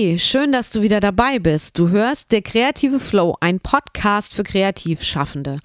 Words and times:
Hey, 0.00 0.16
schön, 0.16 0.52
dass 0.52 0.70
du 0.70 0.80
wieder 0.82 1.00
dabei 1.00 1.40
bist. 1.40 1.76
Du 1.76 1.88
hörst 1.88 2.30
Der 2.30 2.40
Kreative 2.40 3.00
Flow, 3.00 3.34
ein 3.40 3.58
Podcast 3.58 4.32
für 4.32 4.44
Kreativschaffende. 4.44 5.58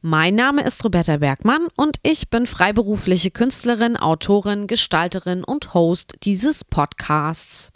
Mein 0.00 0.36
Name 0.36 0.62
ist 0.62 0.82
Roberta 0.86 1.18
Bergmann 1.18 1.66
und 1.76 1.98
ich 2.02 2.30
bin 2.30 2.46
freiberufliche 2.46 3.30
Künstlerin, 3.30 3.98
Autorin, 3.98 4.68
Gestalterin 4.68 5.44
und 5.44 5.74
Host 5.74 6.14
dieses 6.22 6.64
Podcasts. 6.64 7.72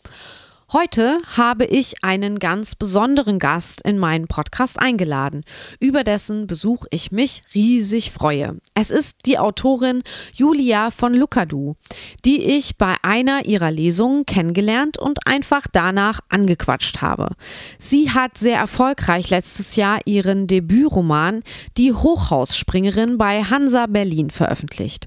Heute 0.71 1.19
habe 1.35 1.65
ich 1.65 2.05
einen 2.05 2.39
ganz 2.39 2.75
besonderen 2.75 3.39
Gast 3.39 3.81
in 3.87 3.99
meinen 3.99 4.27
Podcast 4.27 4.79
eingeladen, 4.79 5.45
über 5.81 6.05
dessen 6.05 6.47
Besuch 6.47 6.85
ich 6.91 7.11
mich 7.11 7.43
riesig 7.55 8.13
freue. 8.13 8.59
Es 8.75 8.91
ist 8.91 9.25
die 9.25 9.39
Autorin 9.39 10.03
Julia 10.35 10.91
von 10.91 11.15
Lukadu, 11.15 11.77
die 12.27 12.43
ich 12.43 12.77
bei 12.77 12.97
einer 13.01 13.47
ihrer 13.47 13.71
Lesungen 13.71 14.27
kennengelernt 14.27 14.99
und 14.99 15.27
einfach 15.27 15.67
danach 15.73 16.21
angequatscht 16.29 17.01
habe. 17.01 17.31
Sie 17.79 18.11
hat 18.11 18.37
sehr 18.37 18.59
erfolgreich 18.59 19.31
letztes 19.31 19.75
Jahr 19.77 20.01
ihren 20.05 20.49
Debütroman 20.49 21.45
Die 21.79 21.95
Hochhausspringerin 21.95 23.17
bei 23.17 23.43
Hansa 23.43 23.87
Berlin 23.87 24.29
veröffentlicht. 24.29 25.07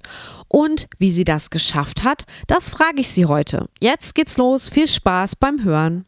Und 0.51 0.87
wie 0.99 1.11
sie 1.11 1.23
das 1.23 1.49
geschafft 1.49 2.03
hat, 2.03 2.25
das 2.47 2.69
frage 2.69 2.99
ich 2.99 3.09
sie 3.09 3.25
heute. 3.25 3.69
Jetzt 3.79 4.15
geht's 4.15 4.37
los. 4.37 4.67
Viel 4.67 4.85
Spaß 4.85 5.37
beim 5.37 5.63
Hören. 5.63 6.05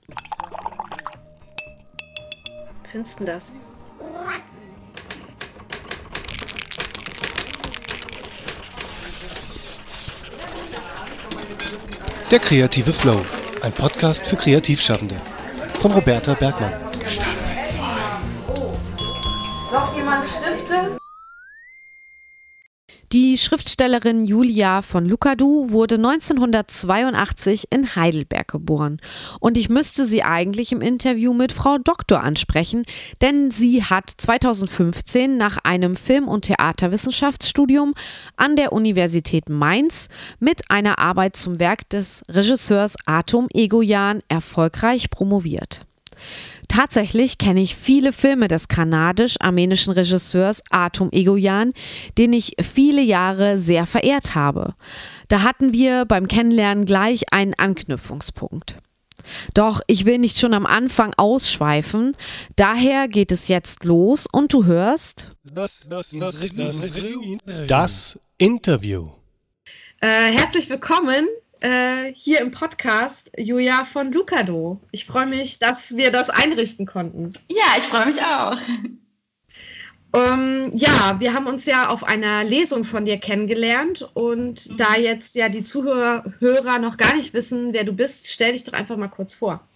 Findest 2.91 3.21
du 3.21 3.23
das? 3.23 3.53
Der 12.29 12.39
kreative 12.39 12.91
Flow, 12.91 13.21
ein 13.61 13.71
Podcast 13.71 14.27
für 14.27 14.35
Kreativschaffende. 14.35 15.15
Von 15.75 15.93
Roberta 15.93 16.33
Bergmann. 16.33 16.73
Staffel 17.05 17.65
2. 17.65 17.81
Oh. 18.53 18.73
Noch 19.71 19.95
jemand 19.95 20.25
Stifte? 20.25 21.02
Die 23.13 23.37
Schriftstellerin 23.37 24.25
Julia 24.25 24.81
von 24.81 25.05
Lukadu 25.05 25.69
wurde 25.69 25.95
1982 25.97 27.67
in 27.69 27.95
Heidelberg 27.95 28.47
geboren. 28.47 28.99
Und 29.39 29.55
ich 29.55 29.69
müsste 29.69 30.05
sie 30.05 30.23
eigentlich 30.23 30.71
im 30.71 30.81
Interview 30.81 31.31
mit 31.31 31.51
Frau 31.51 31.77
Doktor 31.77 32.23
ansprechen, 32.23 32.85
denn 33.21 33.51
sie 33.51 33.83
hat 33.83 34.09
2015 34.17 35.37
nach 35.37 35.59
einem 35.63 35.95
Film- 35.95 36.27
und 36.27 36.45
Theaterwissenschaftsstudium 36.45 37.93
an 38.35 38.55
der 38.55 38.73
Universität 38.73 39.47
Mainz 39.47 40.07
mit 40.39 40.71
einer 40.71 40.97
Arbeit 40.97 41.35
zum 41.35 41.59
Werk 41.59 41.87
des 41.89 42.23
Regisseurs 42.29 42.95
Atom 43.05 43.47
Egoyan 43.53 44.21
erfolgreich 44.27 45.11
promoviert. 45.11 45.85
Tatsächlich 46.67 47.37
kenne 47.37 47.61
ich 47.61 47.75
viele 47.75 48.13
Filme 48.13 48.47
des 48.47 48.67
kanadisch-armenischen 48.67 49.93
Regisseurs 49.93 50.61
Atom 50.69 51.09
Egoyan, 51.11 51.73
den 52.17 52.33
ich 52.33 52.53
viele 52.61 53.01
Jahre 53.01 53.57
sehr 53.57 53.85
verehrt 53.85 54.35
habe. 54.35 54.73
Da 55.27 55.41
hatten 55.41 55.73
wir 55.73 56.05
beim 56.05 56.27
Kennenlernen 56.27 56.85
gleich 56.85 57.31
einen 57.31 57.53
Anknüpfungspunkt. 57.53 58.75
Doch 59.53 59.81
ich 59.87 60.05
will 60.05 60.17
nicht 60.17 60.39
schon 60.39 60.53
am 60.53 60.65
Anfang 60.65 61.13
ausschweifen, 61.17 62.15
daher 62.55 63.07
geht 63.07 63.31
es 63.31 63.47
jetzt 63.47 63.85
los 63.85 64.27
und 64.31 64.53
du 64.53 64.65
hörst 64.65 65.31
das, 65.43 65.85
das, 65.89 66.11
das, 66.11 66.35
das 67.67 68.19
Interview. 68.37 69.09
Äh, 70.01 70.33
herzlich 70.33 70.69
willkommen 70.69 71.27
äh, 71.63 72.13
hier 72.15 72.41
im 72.41 72.51
Podcast 72.51 73.31
Julia 73.37 73.85
von 73.85 74.11
Lucado. 74.11 74.81
Ich 74.91 75.05
freue 75.05 75.25
mich, 75.25 75.59
dass 75.59 75.95
wir 75.95 76.11
das 76.11 76.29
einrichten 76.29 76.85
konnten. 76.85 77.33
Ja, 77.49 77.77
ich 77.77 77.83
freue 77.85 78.05
mich 78.05 78.21
auch. 78.21 78.57
Ähm, 80.15 80.69
ja, 80.75 81.19
wir 81.19 81.33
haben 81.33 81.47
uns 81.47 81.65
ja 81.65 81.89
auf 81.89 82.03
einer 82.03 82.43
Lesung 82.43 82.83
von 82.83 83.03
dir 83.03 83.17
kennengelernt 83.17 84.07
und 84.13 84.69
mhm. 84.69 84.77
da 84.77 84.95
jetzt 84.95 85.33
ja 85.33 85.49
die 85.49 85.63
Zuhörer 85.63 86.79
noch 86.79 86.97
gar 86.97 87.15
nicht 87.15 87.33
wissen, 87.33 87.73
wer 87.73 87.83
du 87.83 87.93
bist, 87.93 88.29
stell 88.29 88.51
dich 88.51 88.63
doch 88.63 88.73
einfach 88.73 88.95
mal 88.95 89.07
kurz 89.07 89.33
vor. 89.33 89.67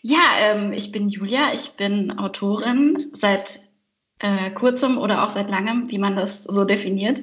Ja, 0.00 0.22
ähm, 0.40 0.72
ich 0.72 0.90
bin 0.90 1.10
Julia, 1.10 1.52
ich 1.54 1.72
bin 1.72 2.18
Autorin 2.18 3.10
seit 3.12 3.60
äh, 4.18 4.50
kurzem 4.50 4.98
oder 4.98 5.24
auch 5.24 5.30
seit 5.30 5.50
langem, 5.50 5.90
wie 5.90 5.98
man 5.98 6.16
das 6.16 6.44
so 6.44 6.64
definiert. 6.64 7.20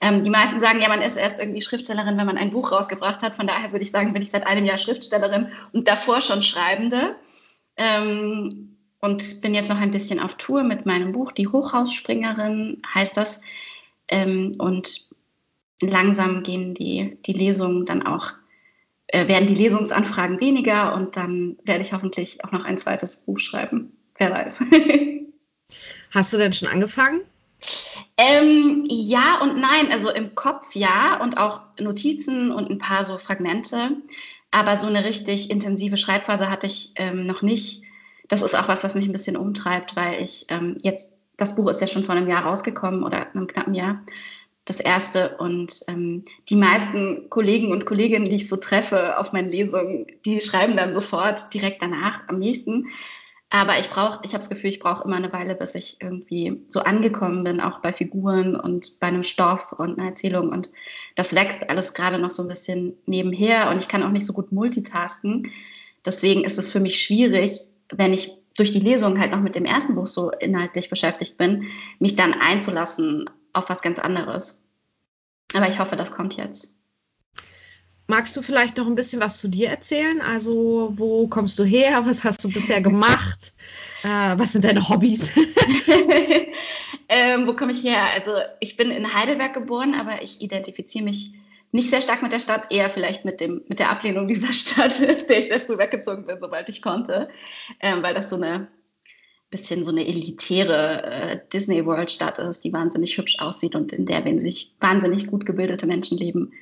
Ähm, 0.00 0.22
die 0.24 0.30
meisten 0.30 0.60
sagen 0.60 0.80
ja, 0.80 0.88
man 0.88 1.00
ist 1.00 1.16
erst 1.16 1.40
irgendwie 1.40 1.62
Schriftstellerin, 1.62 2.16
wenn 2.16 2.26
man 2.26 2.38
ein 2.38 2.50
Buch 2.50 2.72
rausgebracht 2.72 3.22
hat. 3.22 3.36
Von 3.36 3.46
daher 3.46 3.72
würde 3.72 3.84
ich 3.84 3.90
sagen, 3.90 4.12
bin 4.12 4.22
ich 4.22 4.30
seit 4.30 4.46
einem 4.46 4.64
Jahr 4.64 4.78
Schriftstellerin 4.78 5.48
und 5.72 5.88
davor 5.88 6.20
schon 6.20 6.42
Schreibende. 6.42 7.16
Ähm, 7.76 8.74
und 9.00 9.42
bin 9.42 9.54
jetzt 9.54 9.68
noch 9.68 9.80
ein 9.80 9.90
bisschen 9.90 10.18
auf 10.18 10.36
Tour 10.36 10.62
mit 10.62 10.86
meinem 10.86 11.12
Buch, 11.12 11.30
Die 11.32 11.48
Hochhausspringerin 11.48 12.80
heißt 12.94 13.16
das. 13.18 13.42
Ähm, 14.08 14.52
und 14.58 15.08
langsam 15.82 16.42
gehen 16.42 16.74
die, 16.74 17.18
die 17.26 17.34
Lesungen 17.34 17.84
dann 17.84 18.06
auch, 18.06 18.32
äh, 19.08 19.28
werden 19.28 19.48
die 19.48 19.62
Lesungsanfragen 19.62 20.40
weniger 20.40 20.94
und 20.94 21.16
dann 21.16 21.58
werde 21.64 21.82
ich 21.82 21.92
hoffentlich 21.92 22.42
auch 22.44 22.52
noch 22.52 22.64
ein 22.64 22.78
zweites 22.78 23.16
Buch 23.16 23.38
schreiben. 23.38 23.92
Wer 24.16 24.30
weiß. 24.30 24.60
Hast 26.14 26.32
du 26.32 26.36
denn 26.36 26.52
schon 26.52 26.68
angefangen? 26.68 27.22
Ähm, 28.16 28.86
ja 28.88 29.40
und 29.42 29.56
nein, 29.58 29.90
also 29.90 30.10
im 30.10 30.36
Kopf 30.36 30.74
ja 30.74 31.20
und 31.20 31.38
auch 31.38 31.60
Notizen 31.80 32.52
und 32.52 32.70
ein 32.70 32.78
paar 32.78 33.04
so 33.04 33.18
Fragmente. 33.18 33.90
Aber 34.52 34.78
so 34.78 34.86
eine 34.86 35.04
richtig 35.04 35.50
intensive 35.50 35.96
Schreibphase 35.96 36.48
hatte 36.48 36.68
ich 36.68 36.92
ähm, 36.94 37.26
noch 37.26 37.42
nicht. 37.42 37.82
Das 38.28 38.42
ist 38.42 38.54
auch 38.54 38.68
was, 38.68 38.84
was 38.84 38.94
mich 38.94 39.06
ein 39.06 39.12
bisschen 39.12 39.36
umtreibt, 39.36 39.96
weil 39.96 40.22
ich 40.22 40.46
ähm, 40.48 40.78
jetzt, 40.82 41.16
das 41.36 41.56
Buch 41.56 41.68
ist 41.68 41.80
ja 41.80 41.88
schon 41.88 42.04
vor 42.04 42.14
einem 42.14 42.28
Jahr 42.28 42.44
rausgekommen 42.44 43.02
oder 43.02 43.34
einem 43.34 43.48
knappen 43.48 43.74
Jahr, 43.74 44.04
das 44.64 44.78
erste. 44.78 45.36
Und 45.38 45.80
ähm, 45.88 46.24
die 46.48 46.54
meisten 46.54 47.28
Kollegen 47.28 47.72
und 47.72 47.86
Kolleginnen, 47.86 48.26
die 48.26 48.36
ich 48.36 48.48
so 48.48 48.56
treffe 48.56 49.18
auf 49.18 49.32
meinen 49.32 49.50
Lesungen, 49.50 50.06
die 50.24 50.40
schreiben 50.40 50.76
dann 50.76 50.94
sofort 50.94 51.52
direkt 51.52 51.82
danach 51.82 52.22
am 52.28 52.38
nächsten. 52.38 52.86
Aber 53.54 53.78
ich 53.78 53.88
brauche, 53.88 54.18
ich 54.24 54.32
habe 54.32 54.40
das 54.40 54.50
Gefühl, 54.50 54.70
ich 54.70 54.80
brauche 54.80 55.04
immer 55.04 55.14
eine 55.14 55.32
Weile, 55.32 55.54
bis 55.54 55.76
ich 55.76 55.98
irgendwie 56.00 56.64
so 56.70 56.80
angekommen 56.80 57.44
bin, 57.44 57.60
auch 57.60 57.78
bei 57.78 57.92
Figuren 57.92 58.56
und 58.56 58.98
bei 58.98 59.06
einem 59.06 59.22
Stoff 59.22 59.70
und 59.70 59.96
einer 59.96 60.08
Erzählung. 60.08 60.48
Und 60.48 60.68
das 61.14 61.36
wächst 61.36 61.70
alles 61.70 61.94
gerade 61.94 62.18
noch 62.18 62.30
so 62.30 62.42
ein 62.42 62.48
bisschen 62.48 62.94
nebenher 63.06 63.70
und 63.70 63.78
ich 63.78 63.86
kann 63.86 64.02
auch 64.02 64.10
nicht 64.10 64.26
so 64.26 64.32
gut 64.32 64.50
multitasken. 64.50 65.52
Deswegen 66.04 66.42
ist 66.42 66.58
es 66.58 66.72
für 66.72 66.80
mich 66.80 67.00
schwierig, 67.00 67.60
wenn 67.92 68.12
ich 68.12 68.32
durch 68.56 68.72
die 68.72 68.80
Lesung 68.80 69.20
halt 69.20 69.30
noch 69.30 69.40
mit 69.40 69.54
dem 69.54 69.66
ersten 69.66 69.94
Buch 69.94 70.08
so 70.08 70.32
inhaltlich 70.32 70.90
beschäftigt 70.90 71.38
bin, 71.38 71.68
mich 72.00 72.16
dann 72.16 72.34
einzulassen 72.34 73.30
auf 73.52 73.68
was 73.68 73.82
ganz 73.82 74.00
anderes. 74.00 74.64
Aber 75.54 75.68
ich 75.68 75.78
hoffe, 75.78 75.94
das 75.94 76.10
kommt 76.10 76.34
jetzt. 76.36 76.80
Magst 78.06 78.36
du 78.36 78.42
vielleicht 78.42 78.76
noch 78.76 78.86
ein 78.86 78.94
bisschen 78.94 79.22
was 79.22 79.38
zu 79.38 79.48
dir 79.48 79.70
erzählen? 79.70 80.20
Also, 80.20 80.92
wo 80.96 81.26
kommst 81.26 81.58
du 81.58 81.64
her? 81.64 82.02
Was 82.06 82.22
hast 82.22 82.44
du 82.44 82.50
bisher 82.50 82.80
gemacht? 82.80 83.52
Äh, 84.02 84.36
was 84.36 84.52
sind 84.52 84.66
deine 84.66 84.86
Hobbys? 84.86 85.30
ähm, 87.08 87.46
wo 87.46 87.54
komme 87.54 87.72
ich 87.72 87.82
her? 87.82 88.02
Also, 88.14 88.32
ich 88.60 88.76
bin 88.76 88.90
in 88.90 89.14
Heidelberg 89.14 89.54
geboren, 89.54 89.94
aber 89.94 90.22
ich 90.22 90.42
identifiziere 90.42 91.04
mich 91.04 91.32
nicht 91.72 91.88
sehr 91.88 92.02
stark 92.02 92.22
mit 92.22 92.30
der 92.30 92.38
Stadt, 92.38 92.70
eher 92.70 92.90
vielleicht 92.90 93.24
mit, 93.24 93.40
dem, 93.40 93.62
mit 93.66 93.78
der 93.78 93.90
Ablehnung 93.90 94.28
dieser 94.28 94.52
Stadt, 94.52 95.00
der 95.28 95.38
ich 95.38 95.48
sehr 95.48 95.60
früh 95.60 95.78
weggezogen 95.78 96.26
bin, 96.26 96.38
sobald 96.38 96.68
ich 96.68 96.82
konnte, 96.82 97.28
ähm, 97.80 98.02
weil 98.02 98.12
das 98.12 98.28
so 98.28 98.36
eine 98.36 98.68
bisschen 99.50 99.84
so 99.84 99.90
eine 99.90 100.06
elitäre 100.06 101.02
äh, 101.04 101.40
Disney 101.52 101.86
World 101.86 102.10
Stadt 102.10 102.38
ist, 102.38 102.64
die 102.64 102.72
wahnsinnig 102.72 103.16
hübsch 103.16 103.38
aussieht 103.38 103.74
und 103.74 103.92
in 103.92 104.04
der, 104.04 104.24
wenn 104.24 104.40
sich 104.40 104.74
wahnsinnig 104.80 105.28
gut 105.28 105.46
gebildete 105.46 105.86
Menschen 105.86 106.18
leben, 106.18 106.52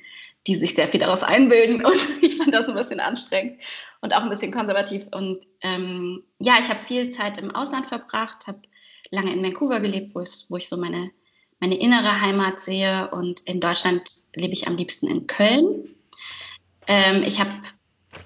die 0.47 0.55
sich 0.55 0.75
sehr 0.75 0.87
viel 0.87 0.99
darauf 0.99 1.23
einbilden. 1.23 1.83
Und 1.85 1.99
ich 2.21 2.37
fand 2.37 2.53
das 2.53 2.67
ein 2.67 2.75
bisschen 2.75 2.99
anstrengend 2.99 3.59
und 4.01 4.13
auch 4.13 4.21
ein 4.21 4.29
bisschen 4.29 4.51
konservativ. 4.51 5.07
Und 5.11 5.39
ähm, 5.61 6.23
ja, 6.39 6.55
ich 6.59 6.69
habe 6.69 6.79
viel 6.79 7.09
Zeit 7.09 7.37
im 7.37 7.55
Ausland 7.55 7.85
verbracht, 7.85 8.47
habe 8.47 8.61
lange 9.11 9.31
in 9.31 9.43
Vancouver 9.43 9.79
gelebt, 9.79 10.13
wo 10.13 10.19
ich, 10.19 10.45
wo 10.49 10.57
ich 10.57 10.67
so 10.67 10.75
meine, 10.75 11.11
meine 11.61 11.75
innere 11.75 12.19
Heimat 12.19 12.59
sehe. 12.59 13.09
Und 13.11 13.41
in 13.41 13.61
Deutschland 13.61 14.09
lebe 14.35 14.51
ich 14.51 14.67
am 14.67 14.75
liebsten 14.75 15.07
in 15.07 15.27
Köln. 15.27 15.95
Ähm, 16.87 17.23
ich 17.23 17.39
habe 17.39 17.51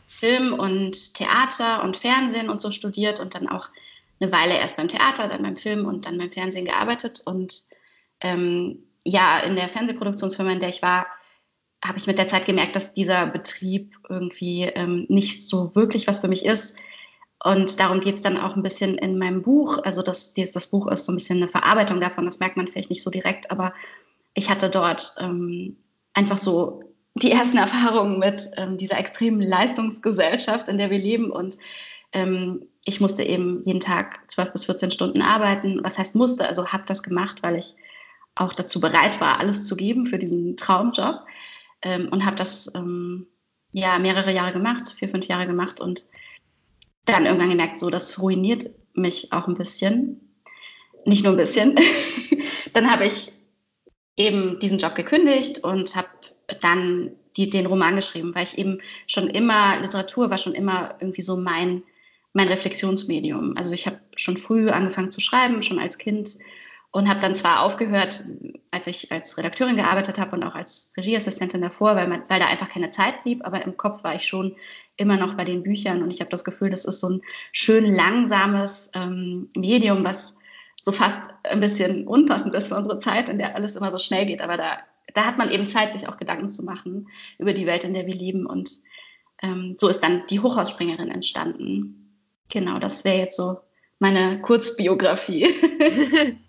Film 0.08 0.54
und 0.54 1.14
Theater 1.14 1.84
und 1.84 1.96
Fernsehen 1.96 2.50
und 2.50 2.60
so 2.60 2.72
studiert 2.72 3.20
und 3.20 3.36
dann 3.36 3.48
auch 3.48 3.70
eine 4.20 4.32
Weile 4.32 4.58
erst 4.58 4.78
beim 4.78 4.88
Theater, 4.88 5.28
dann 5.28 5.44
beim 5.44 5.56
Film 5.56 5.86
und 5.86 6.08
dann 6.08 6.18
beim 6.18 6.32
Fernsehen 6.32 6.66
gearbeitet. 6.66 7.22
Und 7.24 7.66
ähm, 8.22 8.84
ja, 9.04 9.38
in 9.40 9.56
der 9.56 9.70
Fernsehproduktionsfirma, 9.70 10.54
in 10.54 10.60
der 10.60 10.70
ich 10.70 10.82
war, 10.82 11.06
habe 11.84 11.98
ich 11.98 12.08
mit 12.08 12.18
der 12.18 12.28
Zeit 12.28 12.46
gemerkt, 12.46 12.76
dass 12.76 12.94
dieser 12.94 13.28
Betrieb 13.28 13.96
irgendwie 14.10 14.64
ähm, 14.64 15.06
nicht 15.10 15.48
so 15.48 15.76
wirklich 15.76 16.08
was 16.08 16.20
für 16.20 16.28
mich 16.28 16.46
ist. 16.46 16.80
Und 17.44 17.80
darum 17.80 18.00
geht 18.00 18.16
es 18.16 18.22
dann 18.24 18.38
auch 18.38 18.56
ein 18.56 18.64
bisschen 18.64 18.98
in 18.98 19.18
meinem 19.18 19.44
Buch. 19.44 19.78
Also 19.84 20.02
das, 20.02 20.34
das 20.34 20.68
Buch 20.68 20.88
ist 20.88 21.06
so 21.06 21.12
ein 21.12 21.16
bisschen 21.16 21.38
eine 21.38 21.48
Verarbeitung 21.48 22.02
davon, 22.02 22.26
das 22.26 22.40
merkt 22.40 22.58
man 22.58 22.68
vielleicht 22.68 22.90
nicht 22.90 23.04
so 23.04 23.12
direkt, 23.12 23.52
aber 23.52 23.74
ich 24.34 24.50
hatte 24.50 24.70
dort 24.70 25.16
ähm, 25.20 25.78
einfach 26.14 26.38
so 26.38 26.84
die 27.16 27.32
ersten 27.32 27.58
Erfahrungen 27.58 28.20
mit 28.20 28.42
ähm, 28.58 28.78
dieser 28.78 28.98
extremen 29.00 29.42
Leistungsgesellschaft, 29.42 30.68
in 30.68 30.78
der 30.78 30.90
wir 30.90 31.00
leben. 31.00 31.32
Und 31.32 31.58
ähm, 32.12 32.68
ich 32.86 33.02
musste 33.02 33.24
eben 33.24 33.62
jeden 33.64 33.80
Tag 33.80 34.20
12 34.28 34.52
bis 34.52 34.66
14 34.66 34.92
Stunden 34.92 35.22
arbeiten. 35.22 35.80
Was 35.84 35.98
heißt 35.98 36.16
musste? 36.16 36.48
Also 36.48 36.68
habe 36.68 36.84
das 36.86 37.04
gemacht, 37.04 37.44
weil 37.44 37.56
ich 37.58 37.76
auch 38.36 38.54
dazu 38.54 38.80
bereit 38.80 39.20
war, 39.20 39.40
alles 39.40 39.68
zu 39.68 39.76
geben 39.76 40.06
für 40.06 40.18
diesen 40.18 40.58
Traumjob. 40.58 41.22
Ähm, 41.82 42.10
und 42.10 42.26
habe 42.26 42.36
das 42.36 42.74
ähm, 42.76 43.28
ja 43.72 44.00
mehrere 44.00 44.32
Jahre 44.32 44.54
gemacht, 44.54 44.90
vier, 44.90 45.10
fünf 45.10 45.28
Jahre 45.28 45.48
gemacht 45.48 45.80
und 45.80 46.06
dann 47.06 47.26
irgendwann 47.26 47.50
gemerkt, 47.50 47.80
so 47.80 47.90
das 47.90 48.22
ruiniert 48.22 48.72
mich 48.94 49.32
auch 49.32 49.48
ein 49.48 49.56
bisschen. 49.56 50.22
Nicht 51.06 51.24
nur 51.24 51.34
ein 51.34 51.38
bisschen. 51.38 51.76
dann 52.74 52.92
habe 52.92 53.06
ich 53.06 53.32
eben 54.18 54.60
diesen 54.60 54.80
Job 54.80 54.96
gekündigt 54.96 55.64
und 55.64 55.96
habe 55.96 56.10
dann 56.62 57.12
die, 57.38 57.50
den 57.50 57.68
Roman 57.68 57.96
geschrieben, 57.96 58.34
weil 58.34 58.44
ich 58.44 58.58
eben 58.58 58.80
schon 59.06 59.28
immer, 59.28 59.80
Literatur 59.80 60.30
war 60.30 60.38
schon 60.38 60.54
immer 60.54 60.96
irgendwie 61.00 61.22
so 61.22 61.38
mein, 61.38 61.84
mein 62.34 62.48
Reflexionsmedium. 62.48 63.56
Also 63.56 63.74
ich 63.74 63.86
habe 63.86 64.00
schon 64.16 64.38
früh 64.38 64.70
angefangen 64.70 65.12
zu 65.12 65.22
schreiben, 65.22 65.64
schon 65.64 65.80
als 65.80 65.98
Kind 65.98 66.40
und 66.92 67.10
habe 67.10 67.20
dann 67.20 67.36
zwar 67.36 67.62
aufgehört, 67.62 68.24
als 68.72 68.88
ich 68.88 69.12
als 69.12 69.38
Redakteurin 69.38 69.76
gearbeitet 69.76 70.20
habe 70.20 70.36
und 70.36 70.44
auch 70.44 70.56
als 70.56 70.94
Regieassistentin 70.98 71.62
davor, 71.62 71.96
weil, 71.96 72.08
man, 72.08 72.24
weil 72.28 72.40
da 72.40 72.48
einfach 72.48 72.70
keine 72.70 72.92
Zeit 72.92 73.22
blieb, 73.24 73.46
aber 73.46 73.64
im 73.64 73.78
Kopf 73.78 74.04
war 74.04 74.16
ich 74.16 74.26
schon 74.26 74.56
immer 74.96 75.18
noch 75.18 75.36
bei 75.36 75.46
den 75.46 75.64
Büchern 75.64 76.02
und 76.02 76.12
ich 76.12 76.20
habe 76.22 76.32
das 76.32 76.44
Gefühl, 76.44 76.70
das 76.70 76.86
ist 76.86 77.00
so 77.00 77.10
ein 77.10 77.22
schön 77.52 77.94
langsames 77.94 78.90
ähm, 78.94 79.50
Medium, 79.56 80.04
was 80.04 80.36
so 80.84 80.92
fast 80.92 81.22
ein 81.44 81.60
bisschen 81.60 82.08
unpassend 82.08 82.54
ist 82.56 82.68
für 82.68 82.76
unsere 82.76 83.00
Zeit, 83.00 83.30
in 83.30 83.38
der 83.38 83.56
alles 83.56 83.76
immer 83.76 83.92
so 83.92 84.00
schnell 84.00 84.26
geht, 84.26 84.42
aber 84.42 84.58
da, 84.58 84.80
da 85.14 85.26
hat 85.26 85.38
man 85.38 85.52
eben 85.52 85.68
Zeit, 85.68 85.94
sich 85.94 86.08
auch 86.08 86.18
Gedanken 86.18 86.50
zu 86.50 86.64
machen 86.64 87.10
über 87.38 87.54
die 87.54 87.66
Welt, 87.66 87.84
in 87.84 87.94
der 87.94 88.08
wir 88.08 88.16
leben 88.16 88.46
und 88.46 88.72
ähm, 89.44 89.76
so 89.78 89.88
ist 89.88 90.02
dann 90.02 90.24
die 90.30 90.40
Hochhausspringerin 90.40 91.12
entstanden. 91.12 92.24
Genau, 92.50 92.80
das 92.80 93.06
wäre 93.06 93.18
jetzt 93.18 93.38
so 93.38 93.58
meine 94.00 94.42
Kurzbiografie. 94.42 95.54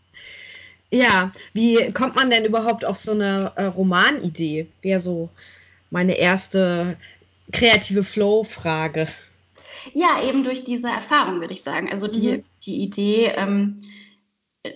Ja, 0.90 1.32
wie 1.52 1.92
kommt 1.92 2.16
man 2.16 2.30
denn 2.30 2.44
überhaupt 2.44 2.84
auf 2.84 2.96
so 2.96 3.12
eine 3.12 3.52
äh, 3.56 3.64
Romanidee? 3.64 4.68
Wäre 4.80 5.00
so 5.00 5.28
meine 5.90 6.16
erste 6.16 6.96
kreative 7.52 8.04
Flow-Frage. 8.04 9.08
Ja, 9.94 10.22
eben 10.26 10.44
durch 10.44 10.64
diese 10.64 10.88
Erfahrung, 10.88 11.40
würde 11.40 11.54
ich 11.54 11.62
sagen. 11.62 11.90
Also 11.90 12.08
die, 12.08 12.38
mhm. 12.38 12.44
die 12.64 12.82
Idee, 12.82 13.32
ähm, 13.36 13.80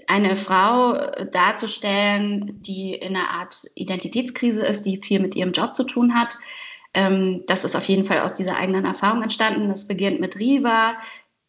eine 0.07 0.37
Frau 0.37 0.95
äh, 0.95 1.31
darzustellen, 1.31 2.63
die 2.63 2.95
in 2.95 3.17
einer 3.17 3.31
Art 3.31 3.65
Identitätskrise 3.75 4.63
ist, 4.63 4.85
die 4.85 4.99
viel 4.99 5.21
mit 5.21 5.35
ihrem 5.35 5.53
Job 5.53 5.75
zu 5.75 5.85
tun 5.85 6.15
hat. 6.15 6.39
Ähm, 6.95 7.43
das 7.47 7.65
ist 7.65 7.75
auf 7.75 7.87
jeden 7.89 8.05
Fall 8.05 8.21
aus 8.21 8.35
dieser 8.35 8.57
eigenen 8.57 8.85
Erfahrung 8.85 9.23
entstanden. 9.23 9.69
Das 9.69 9.89
beginnt 9.89 10.21
mit 10.21 10.37
Riva, 10.37 10.97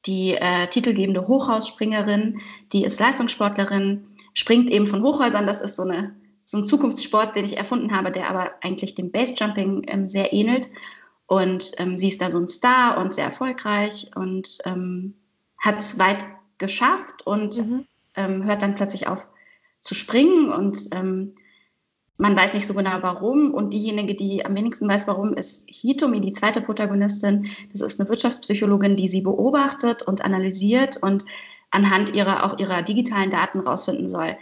die 0.05 0.35
äh, 0.35 0.67
titelgebende 0.67 1.27
Hochhausspringerin, 1.27 2.41
die 2.73 2.83
ist 2.83 2.99
Leistungssportlerin 2.99 4.07
springt 4.33 4.69
eben 4.69 4.87
von 4.87 5.03
Hochhäusern. 5.03 5.47
Das 5.47 5.61
ist 5.61 5.75
so, 5.75 5.83
eine, 5.83 6.15
so 6.45 6.57
ein 6.57 6.65
Zukunftssport, 6.65 7.35
den 7.35 7.45
ich 7.45 7.57
erfunden 7.57 7.95
habe, 7.95 8.11
der 8.11 8.29
aber 8.29 8.51
eigentlich 8.61 8.95
dem 8.95 9.11
Basejumping 9.11 9.83
ähm, 9.87 10.09
sehr 10.09 10.33
ähnelt. 10.33 10.69
Und 11.25 11.71
ähm, 11.77 11.97
sie 11.97 12.09
ist 12.09 12.21
da 12.21 12.31
so 12.31 12.39
ein 12.39 12.49
Star 12.49 12.97
und 12.97 13.13
sehr 13.13 13.25
erfolgreich 13.25 14.11
und 14.15 14.57
ähm, 14.65 15.15
hat 15.59 15.79
es 15.79 15.97
weit 15.97 16.25
geschafft 16.57 17.25
und 17.25 17.57
mhm. 17.57 17.85
Ähm, 18.15 18.43
hört 18.43 18.61
dann 18.61 18.75
plötzlich 18.75 19.07
auf 19.07 19.27
zu 19.81 19.95
springen 19.95 20.51
und 20.51 20.89
ähm, 20.91 21.33
man 22.17 22.35
weiß 22.35 22.53
nicht 22.53 22.67
so 22.67 22.73
genau 22.73 22.99
warum. 23.01 23.53
Und 23.53 23.73
diejenige, 23.73 24.15
die 24.15 24.45
am 24.45 24.55
wenigsten 24.55 24.87
weiß, 24.87 25.07
warum, 25.07 25.33
ist 25.33 25.67
Hitomi, 25.67 26.21
die 26.21 26.33
zweite 26.33 26.61
Protagonistin. 26.61 27.47
Das 27.71 27.81
ist 27.81 27.99
eine 27.99 28.07
Wirtschaftspsychologin, 28.09 28.95
die 28.95 29.07
sie 29.07 29.21
beobachtet 29.21 30.03
und 30.03 30.23
analysiert 30.23 30.97
und 30.97 31.25
anhand 31.73 32.13
ihrer, 32.13 32.45
auch 32.45 32.59
ihrer 32.59 32.83
digitalen 32.83 33.31
Daten 33.31 33.59
rausfinden 33.59 34.07
soll, 34.07 34.37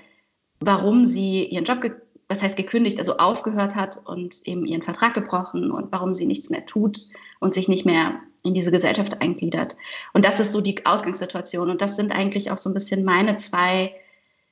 warum 0.59 1.05
sie 1.05 1.45
ihren 1.45 1.63
Job, 1.63 1.79
was 2.27 2.43
heißt 2.43 2.57
gekündigt, 2.57 2.99
also 2.99 3.17
aufgehört 3.17 3.75
hat 3.75 4.01
und 4.05 4.45
eben 4.45 4.65
ihren 4.65 4.81
Vertrag 4.81 5.13
gebrochen 5.13 5.71
und 5.71 5.91
warum 5.91 6.13
sie 6.13 6.25
nichts 6.25 6.49
mehr 6.49 6.65
tut 6.65 7.07
und 7.39 7.53
sich 7.53 7.67
nicht 7.67 7.85
mehr 7.85 8.19
in 8.43 8.53
diese 8.53 8.71
Gesellschaft 8.71 9.21
eingliedert. 9.21 9.77
Und 10.13 10.25
das 10.25 10.39
ist 10.39 10.51
so 10.51 10.61
die 10.61 10.85
Ausgangssituation. 10.85 11.69
Und 11.69 11.81
das 11.81 11.95
sind 11.95 12.11
eigentlich 12.11 12.51
auch 12.51 12.57
so 12.57 12.69
ein 12.69 12.73
bisschen 12.73 13.03
meine 13.03 13.37
zwei 13.37 13.95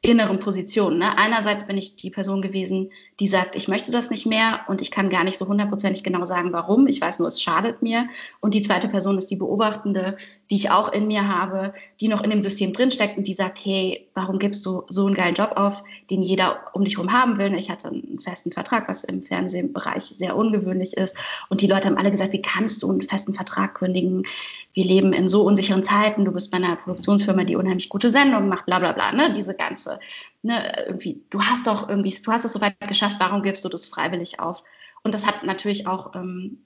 inneren 0.02 0.40
Positionen. 0.40 1.00
Ne? 1.00 1.18
Einerseits 1.18 1.68
bin 1.68 1.78
ich 1.78 1.96
die 1.96 2.12
Person 2.12 2.42
gewesen, 2.42 2.92
die 3.20 3.28
sagt, 3.28 3.56
ich 3.56 3.68
möchte 3.68 3.92
das 3.92 4.10
nicht 4.10 4.26
mehr 4.26 4.62
und 4.68 4.82
ich 4.82 4.92
kann 4.92 5.10
gar 5.10 5.26
nicht 5.26 5.38
so 5.38 5.48
hundertprozentig 5.48 6.04
genau 6.04 6.24
sagen, 6.24 6.54
warum. 6.54 6.88
Ich 6.88 7.02
weiß 7.02 7.20
nur, 7.20 7.28
es 7.28 7.42
schadet 7.42 7.82
mir. 7.82 8.08
Und 8.40 8.54
die 8.54 8.62
zweite 8.62 8.88
Person 8.88 9.18
ist 9.18 9.30
die 9.30 9.36
Beobachtende, 9.36 10.18
die 10.50 10.56
ich 10.56 10.72
auch 10.72 10.92
in 10.92 11.08
mir 11.08 11.28
habe, 11.28 11.74
die 12.00 12.08
noch 12.08 12.24
in 12.24 12.30
dem 12.30 12.42
System 12.42 12.74
drinsteckt 12.74 13.18
und 13.18 13.28
die 13.28 13.34
sagt, 13.34 13.60
hey, 13.64 14.10
warum 14.14 14.40
gibst 14.40 14.66
du 14.66 14.84
so 14.88 15.06
einen 15.06 15.16
geilen 15.16 15.36
Job 15.36 15.52
auf, 15.56 15.84
den 16.10 16.24
jeder 16.24 16.62
um 16.74 16.86
dich 16.86 16.96
herum 16.96 17.12
haben 17.12 17.38
will? 17.38 17.54
Ich 17.56 17.70
hatte 17.70 17.90
einen 17.90 18.20
festen 18.20 18.52
Vertrag, 18.52 18.88
was 18.88 19.04
im 19.04 19.22
Fernsehbereich 19.22 20.04
sehr 20.04 20.36
ungewöhnlich 20.36 20.96
ist. 20.96 21.18
Und 21.50 21.62
die 21.62 21.68
Leute 21.68 21.90
haben 21.90 21.98
alle 21.98 22.12
gesagt, 22.12 22.34
wie 22.34 22.42
kannst 22.42 22.82
du 22.84 22.90
einen 22.90 23.02
festen 23.02 23.34
Vertrag 23.34 23.76
kündigen? 23.76 24.24
Wir 24.74 24.86
leben 24.86 25.14
in 25.14 25.28
so 25.28 25.44
unsicheren 25.44 25.84
Zeiten. 25.84 26.26
Du 26.26 26.32
bist 26.32 26.52
bei 26.52 26.58
einer 26.58 26.78
Produktionsfirma, 26.78 27.44
die 27.44 27.56
unheimlich 27.56 27.90
gute 27.90 28.10
Sendungen 28.10 28.50
macht, 28.50 28.66
bla 28.66 28.80
bla 28.80 28.94
bla. 28.94 29.12
Ne? 29.12 29.32
Diese 29.34 29.54
ganze, 29.54 30.00
ne, 30.42 30.86
irgendwie, 30.88 31.22
du 31.30 31.42
hast 31.42 31.68
doch 31.68 31.90
irgendwie, 31.90 32.16
du 32.24 32.32
hast 32.32 32.46
es 32.46 32.54
so 32.54 32.62
weit 32.62 32.80
geschafft, 33.10 33.22
warum 33.22 33.44
gibst 33.44 33.66
du 33.66 33.70
das 33.70 33.88
freiwillig 33.88 34.40
auf? 34.40 34.64
Und 35.04 35.14
das 35.14 35.26
hat 35.26 35.44
natürlich 35.44 35.88
auch, 35.88 36.16
ähm, 36.16 36.60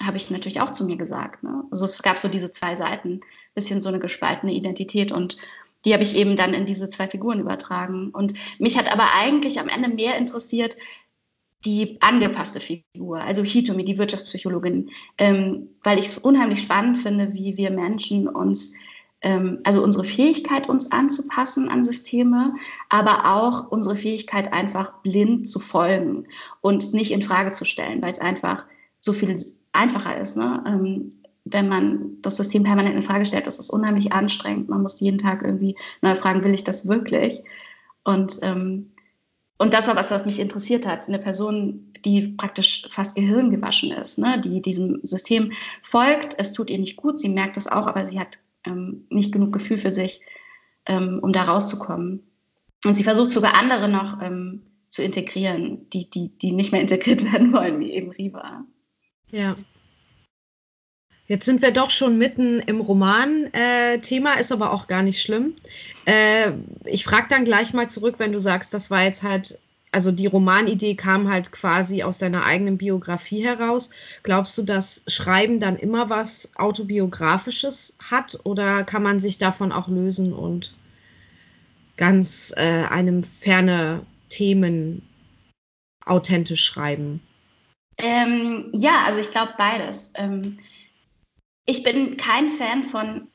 habe 0.00 0.16
ich 0.16 0.30
natürlich 0.30 0.60
auch 0.60 0.72
zu 0.72 0.84
mir 0.84 0.96
gesagt. 0.96 1.42
Ne? 1.42 1.64
Also 1.70 1.84
es 1.84 2.02
gab 2.02 2.18
so 2.18 2.28
diese 2.28 2.50
zwei 2.50 2.76
Seiten, 2.76 3.20
bisschen 3.54 3.80
so 3.80 3.88
eine 3.88 4.00
gespaltene 4.00 4.52
Identität 4.52 5.12
und 5.12 5.36
die 5.84 5.92
habe 5.92 6.02
ich 6.02 6.16
eben 6.16 6.36
dann 6.36 6.54
in 6.54 6.66
diese 6.66 6.88
zwei 6.88 7.06
Figuren 7.06 7.40
übertragen. 7.40 8.10
Und 8.10 8.34
mich 8.58 8.78
hat 8.78 8.90
aber 8.90 9.06
eigentlich 9.14 9.60
am 9.60 9.68
Ende 9.68 9.90
mehr 9.90 10.16
interessiert, 10.16 10.76
die 11.64 11.98
angepasste 12.00 12.60
Figur, 12.60 13.20
also 13.20 13.42
Hitomi, 13.42 13.84
die 13.84 13.98
Wirtschaftspsychologin, 13.98 14.90
ähm, 15.18 15.68
weil 15.82 15.98
ich 15.98 16.06
es 16.06 16.18
unheimlich 16.18 16.60
spannend 16.60 16.98
finde, 16.98 17.32
wie 17.34 17.56
wir 17.56 17.70
Menschen 17.70 18.28
uns 18.28 18.74
also 19.64 19.82
unsere 19.82 20.04
Fähigkeit, 20.04 20.68
uns 20.68 20.92
anzupassen 20.92 21.68
an 21.68 21.82
Systeme, 21.82 22.54
aber 22.90 23.34
auch 23.34 23.70
unsere 23.70 23.96
Fähigkeit, 23.96 24.52
einfach 24.52 25.00
blind 25.02 25.48
zu 25.48 25.58
folgen 25.58 26.26
und 26.60 26.92
nicht 26.92 27.10
in 27.10 27.22
Frage 27.22 27.52
zu 27.52 27.64
stellen, 27.64 28.02
weil 28.02 28.12
es 28.12 28.18
einfach 28.18 28.66
so 29.00 29.12
viel 29.12 29.42
einfacher 29.72 30.18
ist. 30.18 30.36
Ne? 30.36 30.62
Ähm, 30.66 31.12
wenn 31.44 31.68
man 31.68 32.18
das 32.22 32.36
System 32.36 32.64
permanent 32.64 32.96
in 32.96 33.02
Frage 33.02 33.26
stellt, 33.26 33.46
das 33.46 33.58
ist 33.58 33.70
unheimlich 33.70 34.12
anstrengend. 34.12 34.68
Man 34.68 34.82
muss 34.82 35.00
jeden 35.00 35.18
Tag 35.18 35.42
irgendwie 35.42 35.76
neu 36.02 36.14
fragen, 36.14 36.44
will 36.44 36.54
ich 36.54 36.64
das 36.64 36.88
wirklich? 36.88 37.42
Und, 38.02 38.38
ähm, 38.42 38.92
und 39.58 39.72
das 39.72 39.86
war 39.86 39.96
was, 39.96 40.10
was 40.10 40.26
mich 40.26 40.40
interessiert 40.40 40.86
hat. 40.86 41.06
Eine 41.06 41.18
Person, 41.18 41.92
die 42.04 42.28
praktisch 42.28 42.86
fast 42.90 43.14
gehirngewaschen 43.14 43.92
ist, 43.92 44.18
ne? 44.18 44.40
die 44.40 44.60
diesem 44.60 45.00
System 45.02 45.52
folgt. 45.82 46.34
Es 46.38 46.52
tut 46.52 46.70
ihr 46.70 46.78
nicht 46.78 46.96
gut, 46.96 47.20
sie 47.20 47.28
merkt 47.28 47.56
es 47.56 47.66
auch, 47.66 47.86
aber 47.86 48.04
sie 48.04 48.20
hat 48.20 48.38
ähm, 48.66 49.06
nicht 49.10 49.32
genug 49.32 49.52
Gefühl 49.52 49.78
für 49.78 49.90
sich, 49.90 50.20
ähm, 50.86 51.20
um 51.22 51.32
da 51.32 51.44
rauszukommen. 51.44 52.22
Und 52.84 52.96
sie 52.96 53.04
versucht 53.04 53.30
sogar 53.30 53.54
andere 53.54 53.88
noch 53.88 54.20
ähm, 54.22 54.62
zu 54.88 55.02
integrieren, 55.02 55.88
die, 55.90 56.08
die, 56.10 56.36
die 56.38 56.52
nicht 56.52 56.72
mehr 56.72 56.80
integriert 56.80 57.24
werden 57.32 57.52
wollen, 57.52 57.80
wie 57.80 57.92
eben 57.92 58.10
Riva. 58.10 58.64
Ja. 59.30 59.56
Jetzt 61.26 61.46
sind 61.46 61.62
wir 61.62 61.70
doch 61.70 61.90
schon 61.90 62.18
mitten 62.18 62.60
im 62.60 62.80
Roman-Thema, 62.80 64.36
äh, 64.36 64.40
ist 64.40 64.52
aber 64.52 64.72
auch 64.72 64.86
gar 64.86 65.02
nicht 65.02 65.22
schlimm. 65.22 65.54
Äh, 66.04 66.52
ich 66.84 67.04
frage 67.04 67.28
dann 67.30 67.46
gleich 67.46 67.72
mal 67.72 67.88
zurück, 67.88 68.16
wenn 68.18 68.32
du 68.32 68.40
sagst, 68.40 68.74
das 68.74 68.90
war 68.90 69.02
jetzt 69.04 69.22
halt 69.22 69.58
also 69.94 70.10
die 70.10 70.26
Romanidee 70.26 70.96
kam 70.96 71.30
halt 71.30 71.52
quasi 71.52 72.02
aus 72.02 72.18
deiner 72.18 72.44
eigenen 72.44 72.78
Biografie 72.78 73.44
heraus. 73.44 73.90
Glaubst 74.24 74.58
du, 74.58 74.62
dass 74.62 75.04
Schreiben 75.06 75.60
dann 75.60 75.76
immer 75.76 76.10
was 76.10 76.50
autobiografisches 76.56 77.96
hat 78.02 78.40
oder 78.42 78.82
kann 78.82 79.04
man 79.04 79.20
sich 79.20 79.38
davon 79.38 79.70
auch 79.70 79.86
lösen 79.86 80.32
und 80.32 80.74
ganz 81.96 82.52
äh, 82.56 82.84
einem 82.90 83.22
ferne 83.22 84.04
Themen 84.28 85.02
authentisch 86.04 86.64
schreiben? 86.64 87.20
Ähm, 87.98 88.70
ja, 88.72 89.04
also 89.06 89.20
ich 89.20 89.30
glaube 89.30 89.54
beides. 89.56 90.12
Ähm, 90.16 90.58
ich 91.66 91.84
bin 91.84 92.16
kein 92.16 92.48
Fan 92.48 92.82
von 92.82 93.28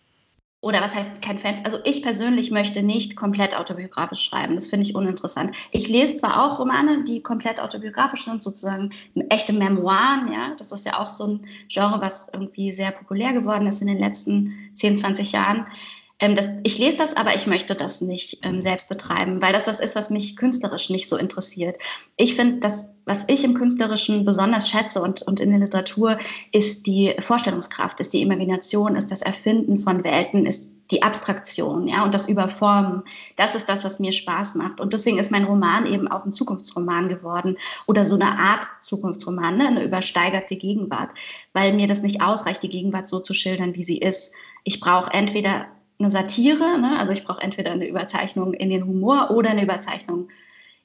oder 0.61 0.81
was 0.81 0.93
heißt 0.93 1.21
kein 1.21 1.37
Fan? 1.37 1.61
Also 1.63 1.77
ich 1.85 2.01
persönlich 2.01 2.51
möchte 2.51 2.83
nicht 2.83 3.15
komplett 3.15 3.55
autobiografisch 3.55 4.21
schreiben. 4.21 4.55
Das 4.55 4.67
finde 4.67 4.87
ich 4.87 4.95
uninteressant. 4.95 5.55
Ich 5.71 5.87
lese 5.87 6.17
zwar 6.17 6.43
auch 6.43 6.59
Romane, 6.59 7.05
die 7.05 7.23
komplett 7.23 7.61
autobiografisch 7.61 8.25
sind, 8.25 8.43
sozusagen 8.43 8.91
echte 9.29 9.53
Memoiren, 9.53 10.31
ja. 10.33 10.55
Das 10.57 10.71
ist 10.73 10.85
ja 10.85 10.99
auch 10.99 11.09
so 11.09 11.27
ein 11.27 11.47
Genre, 11.69 12.01
was 12.01 12.29
irgendwie 12.33 12.73
sehr 12.73 12.91
populär 12.91 13.31
geworden 13.31 13.67
ist 13.67 13.81
in 13.81 13.87
den 13.87 13.99
letzten 13.99 14.71
10, 14.75 14.97
20 14.97 15.31
Jahren. 15.31 15.65
Ähm, 16.19 16.35
das, 16.35 16.47
ich 16.63 16.77
lese 16.77 16.97
das, 16.97 17.15
aber 17.15 17.35
ich 17.35 17.47
möchte 17.47 17.75
das 17.75 18.01
nicht 18.01 18.39
ähm, 18.43 18.61
selbst 18.61 18.89
betreiben, 18.89 19.41
weil 19.41 19.53
das 19.53 19.67
was 19.67 19.79
ist, 19.79 19.95
was 19.95 20.09
mich 20.09 20.35
künstlerisch 20.35 20.89
nicht 20.89 21.07
so 21.07 21.17
interessiert. 21.17 21.77
Ich 22.17 22.35
finde, 22.35 22.59
das, 22.59 22.89
was 23.05 23.25
ich 23.27 23.43
im 23.43 23.53
Künstlerischen 23.53 24.25
besonders 24.25 24.69
schätze 24.69 25.01
und, 25.01 25.21
und 25.21 25.39
in 25.39 25.51
der 25.51 25.59
Literatur, 25.59 26.17
ist 26.51 26.87
die 26.87 27.15
Vorstellungskraft, 27.19 27.99
ist 27.99 28.13
die 28.13 28.21
Imagination, 28.21 28.95
ist 28.95 29.11
das 29.11 29.21
Erfinden 29.21 29.77
von 29.77 30.03
Welten, 30.03 30.45
ist 30.45 30.75
die 30.91 31.03
Abstraktion, 31.03 31.87
ja, 31.87 32.03
und 32.03 32.15
das 32.15 32.27
Überformen. 32.27 33.03
Das 33.35 33.53
ist 33.53 33.69
das, 33.69 33.83
was 33.83 33.99
mir 33.99 34.11
Spaß 34.11 34.55
macht. 34.55 34.81
Und 34.81 34.91
deswegen 34.91 35.19
ist 35.19 35.31
mein 35.31 35.43
Roman 35.43 35.85
eben 35.85 36.07
auch 36.07 36.25
ein 36.25 36.33
Zukunftsroman 36.33 37.09
geworden 37.09 37.57
oder 37.85 38.05
so 38.05 38.15
eine 38.15 38.39
Art 38.39 38.67
Zukunftsroman, 38.81 39.57
ne? 39.57 39.67
eine 39.67 39.83
übersteigerte 39.83 40.55
Gegenwart, 40.55 41.11
weil 41.53 41.73
mir 41.73 41.87
das 41.87 42.01
nicht 42.01 42.21
ausreicht, 42.21 42.63
die 42.63 42.69
Gegenwart 42.69 43.07
so 43.07 43.19
zu 43.19 43.35
schildern, 43.35 43.75
wie 43.75 43.83
sie 43.83 43.99
ist. 43.99 44.33
Ich 44.63 44.79
brauche 44.79 45.13
entweder 45.13 45.67
eine 45.99 46.11
Satire, 46.11 46.79
ne? 46.79 46.97
also 46.97 47.11
ich 47.11 47.25
brauche 47.25 47.41
entweder 47.41 47.71
eine 47.71 47.87
Überzeichnung 47.87 48.53
in 48.53 48.69
den 48.69 48.85
Humor 48.85 49.31
oder 49.31 49.49
eine 49.49 49.63
Überzeichnung 49.63 50.29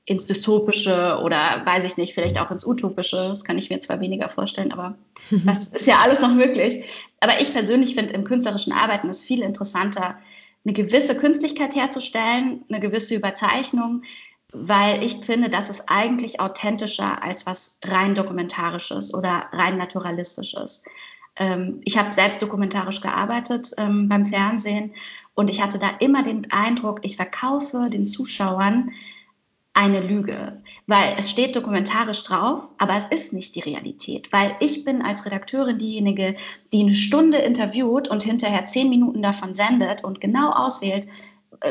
ins 0.07 0.27
Dystopische 0.27 1.21
oder 1.23 1.63
weiß 1.65 1.85
ich 1.85 1.97
nicht, 1.97 2.15
vielleicht 2.15 2.39
auch 2.39 2.51
ins 2.51 2.67
Utopische. 2.67 3.29
Das 3.29 3.45
kann 3.45 3.57
ich 3.57 3.71
mir 3.71 3.81
zwar 3.81 4.01
weniger 4.01 4.29
vorstellen, 4.29 4.73
aber 4.73 4.97
das 5.31 5.69
ist 5.69 5.87
ja 5.87 5.99
alles 6.03 6.21
noch 6.21 6.35
möglich. 6.35 6.85
Aber 7.21 7.41
ich 7.41 7.53
persönlich 7.53 7.95
finde 7.95 8.15
im 8.15 8.25
künstlerischen 8.25 8.73
Arbeiten 8.73 9.09
es 9.09 9.23
viel 9.23 9.43
interessanter, 9.43 10.19
eine 10.65 10.75
gewisse 10.75 11.17
Künstlichkeit 11.17 11.75
herzustellen, 11.77 12.65
eine 12.69 12.81
gewisse 12.81 13.15
Überzeichnung, 13.15 14.03
weil 14.53 15.03
ich 15.03 15.17
finde, 15.17 15.49
das 15.49 15.71
ist 15.71 15.85
eigentlich 15.89 16.41
authentischer 16.41 17.23
als 17.23 17.47
was 17.47 17.79
rein 17.85 18.15
dokumentarisches 18.15 19.15
oder 19.15 19.47
rein 19.53 19.79
naturalistisches. 19.79 20.85
Ähm, 21.37 21.81
ich 21.85 21.99
habe 21.99 22.13
selbst 22.13 22.43
dokumentarisch 22.43 23.01
gearbeitet 23.01 23.73
ähm, 23.77 24.09
beim 24.09 24.25
Fernsehen 24.25 24.93
und 25.35 25.51
ich 25.51 25.61
hatte 25.61 25.79
da 25.79 25.91
immer 26.01 26.23
den 26.23 26.51
Eindruck, 26.53 27.01
ich 27.03 27.17
verkaufe 27.17 27.91
den 27.91 28.07
Zuschauern 28.07 28.93
eine 29.77 30.01
Lüge, 30.01 30.63
weil 30.87 31.17
es 31.19 31.31
steht 31.31 31.57
dokumentarisch 31.57 32.23
drauf, 32.23 32.71
aber 32.79 32.97
es 32.97 33.09
ist 33.09 33.33
nicht 33.33 33.57
die 33.57 33.61
Realität, 33.61 34.33
weil 34.33 34.55
ich 34.61 34.85
bin 34.85 35.03
als 35.03 35.27
Redakteurin 35.27 35.79
diejenige, 35.79 36.37
die 36.73 36.83
eine 36.83 36.95
Stunde 36.95 37.39
interviewt 37.39 38.07
und 38.09 38.23
hinterher 38.23 38.67
zehn 38.67 38.89
Minuten 38.89 39.21
davon 39.21 39.55
sendet 39.57 40.05
und 40.05 40.21
genau 40.21 40.51
auswählt, 40.51 41.07
äh, 41.07 41.11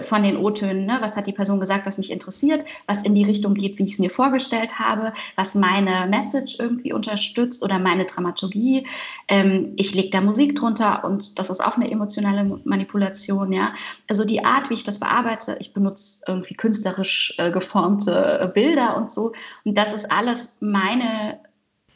von 0.02 0.24
den 0.24 0.38
O-Tönen, 0.38 0.86
ne? 0.86 0.98
was 1.02 1.16
hat 1.16 1.28
die 1.28 1.34
Person 1.34 1.60
gesagt, 1.60 1.86
was 1.86 1.98
mich 1.98 2.12
interessiert, 2.12 2.66
was 2.88 3.04
in 3.04 3.16
die 3.16 3.24
Richtung 3.24 3.54
geht, 3.54 3.80
wie 3.80 3.84
ich 3.84 3.94
es 3.94 4.00
mir 4.00 4.10
vorgestellt 4.10 4.80
habe, 4.80 5.14
was 5.36 5.56
meine 5.56 6.08
Message 6.08 6.58
irgendwie 6.60 6.94
unterstützt 6.94 7.64
oder 7.64 7.80
meine 7.80 8.06
Dramaturgie. 8.06 8.88
Ähm, 9.28 9.74
ich 9.76 9.94
lege 9.94 10.10
da 10.10 10.22
Musik 10.22 10.56
drunter 10.56 11.04
und 11.04 11.40
das 11.40 11.50
ist 11.50 11.64
auch 11.64 11.78
eine 11.78 11.90
emotionale 11.90 12.62
Manipulation. 12.64 13.52
Ja? 13.52 13.74
Also 14.08 14.26
die 14.26 14.46
Art, 14.46 14.70
wie 14.70 14.76
ich 14.76 14.84
das 14.84 15.00
bearbeite, 15.00 15.58
ich 15.60 15.74
benutze 15.74 16.24
irgendwie 16.28 16.56
künstlerisch 16.56 17.36
äh, 17.38 17.52
geformte 17.52 18.52
Bilder 18.54 18.98
und 18.98 19.12
so. 19.12 19.34
Und 19.64 19.78
das 19.78 19.94
ist 19.94 20.12
alles 20.12 20.58
meine, 20.62 21.40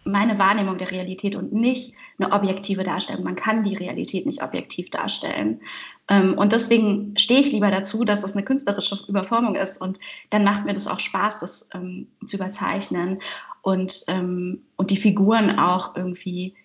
meine 0.03 0.37
Wahrnehmung 0.37 0.77
der 0.77 0.91
Realität 0.91 1.35
und 1.35 1.53
nicht 1.53 1.93
eine 2.19 2.31
objektive 2.31 2.83
Darstellung. 2.83 3.23
Man 3.23 3.35
kann 3.35 3.63
die 3.63 3.75
Realität 3.75 4.25
nicht 4.25 4.41
objektiv 4.41 4.89
darstellen. 4.89 5.61
Ähm, 6.09 6.33
und 6.37 6.51
deswegen 6.51 7.13
stehe 7.17 7.41
ich 7.41 7.51
lieber 7.51 7.69
dazu, 7.69 8.03
dass 8.03 8.23
es 8.23 8.33
eine 8.33 8.43
künstlerische 8.43 8.99
Überformung 9.07 9.55
ist. 9.55 9.79
Und 9.79 9.99
dann 10.31 10.43
macht 10.43 10.65
mir 10.65 10.73
das 10.73 10.87
auch 10.87 10.99
Spaß, 10.99 11.39
das 11.39 11.69
ähm, 11.73 12.07
zu 12.25 12.37
überzeichnen 12.37 13.21
und, 13.61 14.05
ähm, 14.07 14.63
und 14.77 14.89
die 14.89 14.97
Figuren 14.97 15.59
auch 15.59 15.95
irgendwie, 15.95 16.55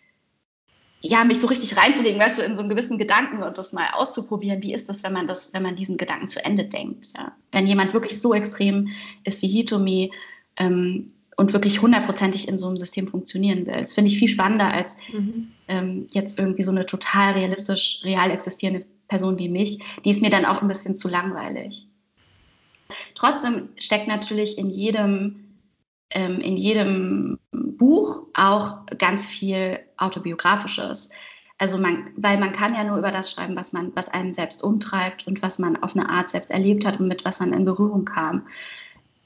ja, 1.01 1.25
mich 1.25 1.41
so 1.41 1.49
richtig 1.49 1.77
reinzulegen, 1.77 2.21
weißt 2.21 2.39
du, 2.39 2.43
in 2.43 2.55
so 2.55 2.61
einen 2.61 2.71
gewissen 2.71 2.97
Gedanken 2.97 3.43
und 3.43 3.59
das 3.59 3.73
mal 3.73 3.91
auszuprobieren. 3.93 4.63
Wie 4.63 4.73
ist 4.73 4.89
das, 4.89 5.03
wenn 5.03 5.13
man 5.13 5.27
das, 5.27 5.53
wenn 5.53 5.65
man 5.65 5.77
diesen 5.77 5.99
Gedanken 5.99 6.29
zu 6.29 6.43
Ende 6.45 6.65
denkt? 6.65 7.09
Ja? 7.17 7.33
Wenn 7.51 7.67
jemand 7.67 7.93
wirklich 7.93 8.21
so 8.21 8.33
extrem 8.33 8.89
ist 9.25 9.43
wie 9.43 9.49
Hitomi, 9.49 10.13
ähm, 10.57 11.13
und 11.37 11.53
wirklich 11.53 11.81
hundertprozentig 11.83 12.49
in 12.49 12.59
so 12.59 12.67
einem 12.67 12.77
System 12.77 13.09
funktionieren 13.09 13.67
will. 13.67 13.81
Das 13.81 13.95
finde 13.95 14.11
ich 14.11 14.19
viel 14.19 14.29
spannender 14.29 14.73
als 14.73 14.97
mhm. 15.13 15.53
ähm, 15.69 16.07
jetzt 16.11 16.39
irgendwie 16.39 16.63
so 16.63 16.71
eine 16.71 16.87
total 16.87 17.33
realistisch, 17.33 18.01
real 18.05 18.31
existierende 18.31 18.87
Person 19.09 19.39
wie 19.39 19.49
mich. 19.49 19.83
Die 20.05 20.11
ist 20.11 20.23
mir 20.23 20.31
dann 20.31 20.45
auch 20.45 20.63
ein 20.63 20.69
bisschen 20.69 20.97
zu 20.97 21.09
langweilig. 21.09 21.89
Trotzdem 23.15 23.71
steckt 23.77 24.09
natürlich 24.09 24.59
in 24.59 24.69
jedem, 24.69 25.59
ähm, 26.11 26.41
in 26.41 26.57
jedem 26.57 27.39
Buch 27.51 28.27
auch 28.35 28.85
ganz 28.99 29.25
viel 29.25 29.81
autobiografisches. 29.97 31.11
Also 31.57 31.79
man, 31.79 32.11
weil 32.17 32.39
man 32.39 32.53
kann 32.53 32.75
ja 32.75 32.85
nur 32.85 32.99
über 32.99 33.13
das 33.13 33.31
schreiben, 33.31 33.57
was 33.57 33.73
man, 33.73 33.93
was 33.95 34.09
einen 34.09 34.35
selbst 34.35 34.63
umtreibt 34.63 35.27
und 35.27 35.43
was 35.43 35.59
man 35.59 35.83
auf 35.83 35.97
eine 35.97 36.11
Art 36.11 36.29
selbst 36.29 36.51
erlebt 36.51 36.85
hat 36.85 37.01
und 37.01 37.09
mit 37.09 37.25
was 37.25 37.41
man 37.41 37.53
in 37.53 37.65
Berührung 37.65 38.05
kam 38.05 38.47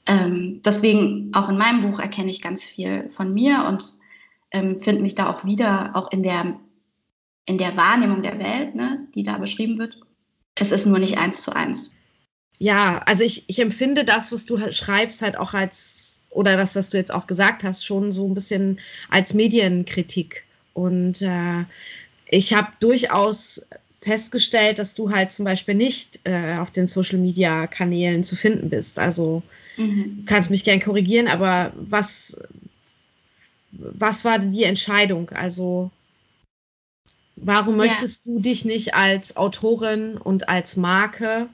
ähm, 0.07 0.61
deswegen 0.63 1.31
auch 1.33 1.49
in 1.49 1.57
meinem 1.57 1.81
Buch 1.81 1.99
erkenne 1.99 2.31
ich 2.31 2.41
ganz 2.41 2.63
viel 2.63 3.09
von 3.09 3.33
mir 3.33 3.65
und 3.67 3.83
ähm, 4.51 4.79
finde 4.79 5.01
mich 5.01 5.15
da 5.15 5.29
auch 5.29 5.43
wieder, 5.43 5.95
auch 5.95 6.11
in 6.11 6.23
der, 6.23 6.57
in 7.45 7.57
der 7.57 7.75
Wahrnehmung 7.75 8.23
der 8.23 8.39
Welt, 8.39 8.73
ne, 8.73 9.07
die 9.13 9.23
da 9.23 9.37
beschrieben 9.37 9.77
wird. 9.77 9.97
Es 10.55 10.71
ist 10.71 10.85
nur 10.85 10.99
nicht 10.99 11.17
eins 11.17 11.41
zu 11.41 11.53
eins. 11.55 11.91
Ja, 12.57 12.99
also 13.05 13.23
ich, 13.23 13.43
ich 13.47 13.59
empfinde 13.59 14.05
das, 14.05 14.31
was 14.31 14.45
du 14.45 14.59
halt 14.59 14.73
schreibst, 14.73 15.21
halt 15.21 15.37
auch 15.37 15.53
als, 15.53 16.15
oder 16.29 16.57
das, 16.57 16.75
was 16.75 16.89
du 16.89 16.97
jetzt 16.97 17.13
auch 17.13 17.27
gesagt 17.27 17.63
hast, 17.63 17.85
schon 17.85 18.11
so 18.11 18.27
ein 18.27 18.33
bisschen 18.33 18.79
als 19.09 19.33
Medienkritik. 19.33 20.45
Und 20.73 21.21
äh, 21.21 21.65
ich 22.29 22.53
habe 22.53 22.69
durchaus 22.79 23.67
festgestellt, 24.01 24.79
dass 24.79 24.95
du 24.95 25.11
halt 25.11 25.33
zum 25.33 25.43
Beispiel 25.45 25.75
nicht 25.75 26.21
äh, 26.23 26.57
auf 26.57 26.71
den 26.71 26.87
Social-Media-Kanälen 26.87 28.23
zu 28.23 28.35
finden 28.35 28.69
bist. 28.69 28.99
Also 28.99 29.43
Mhm. 29.77 30.23
Kannst 30.25 30.49
mich 30.49 30.63
gern 30.63 30.81
korrigieren, 30.81 31.27
aber 31.27 31.71
was, 31.75 32.35
was 33.71 34.25
war 34.25 34.39
die 34.39 34.63
Entscheidung? 34.63 35.29
Also, 35.29 35.91
warum 37.35 37.77
möchtest 37.77 38.25
ja. 38.25 38.33
du 38.33 38.39
dich 38.39 38.65
nicht 38.65 38.95
als 38.95 39.37
Autorin 39.37 40.17
und 40.17 40.49
als 40.49 40.75
Marke, 40.75 41.47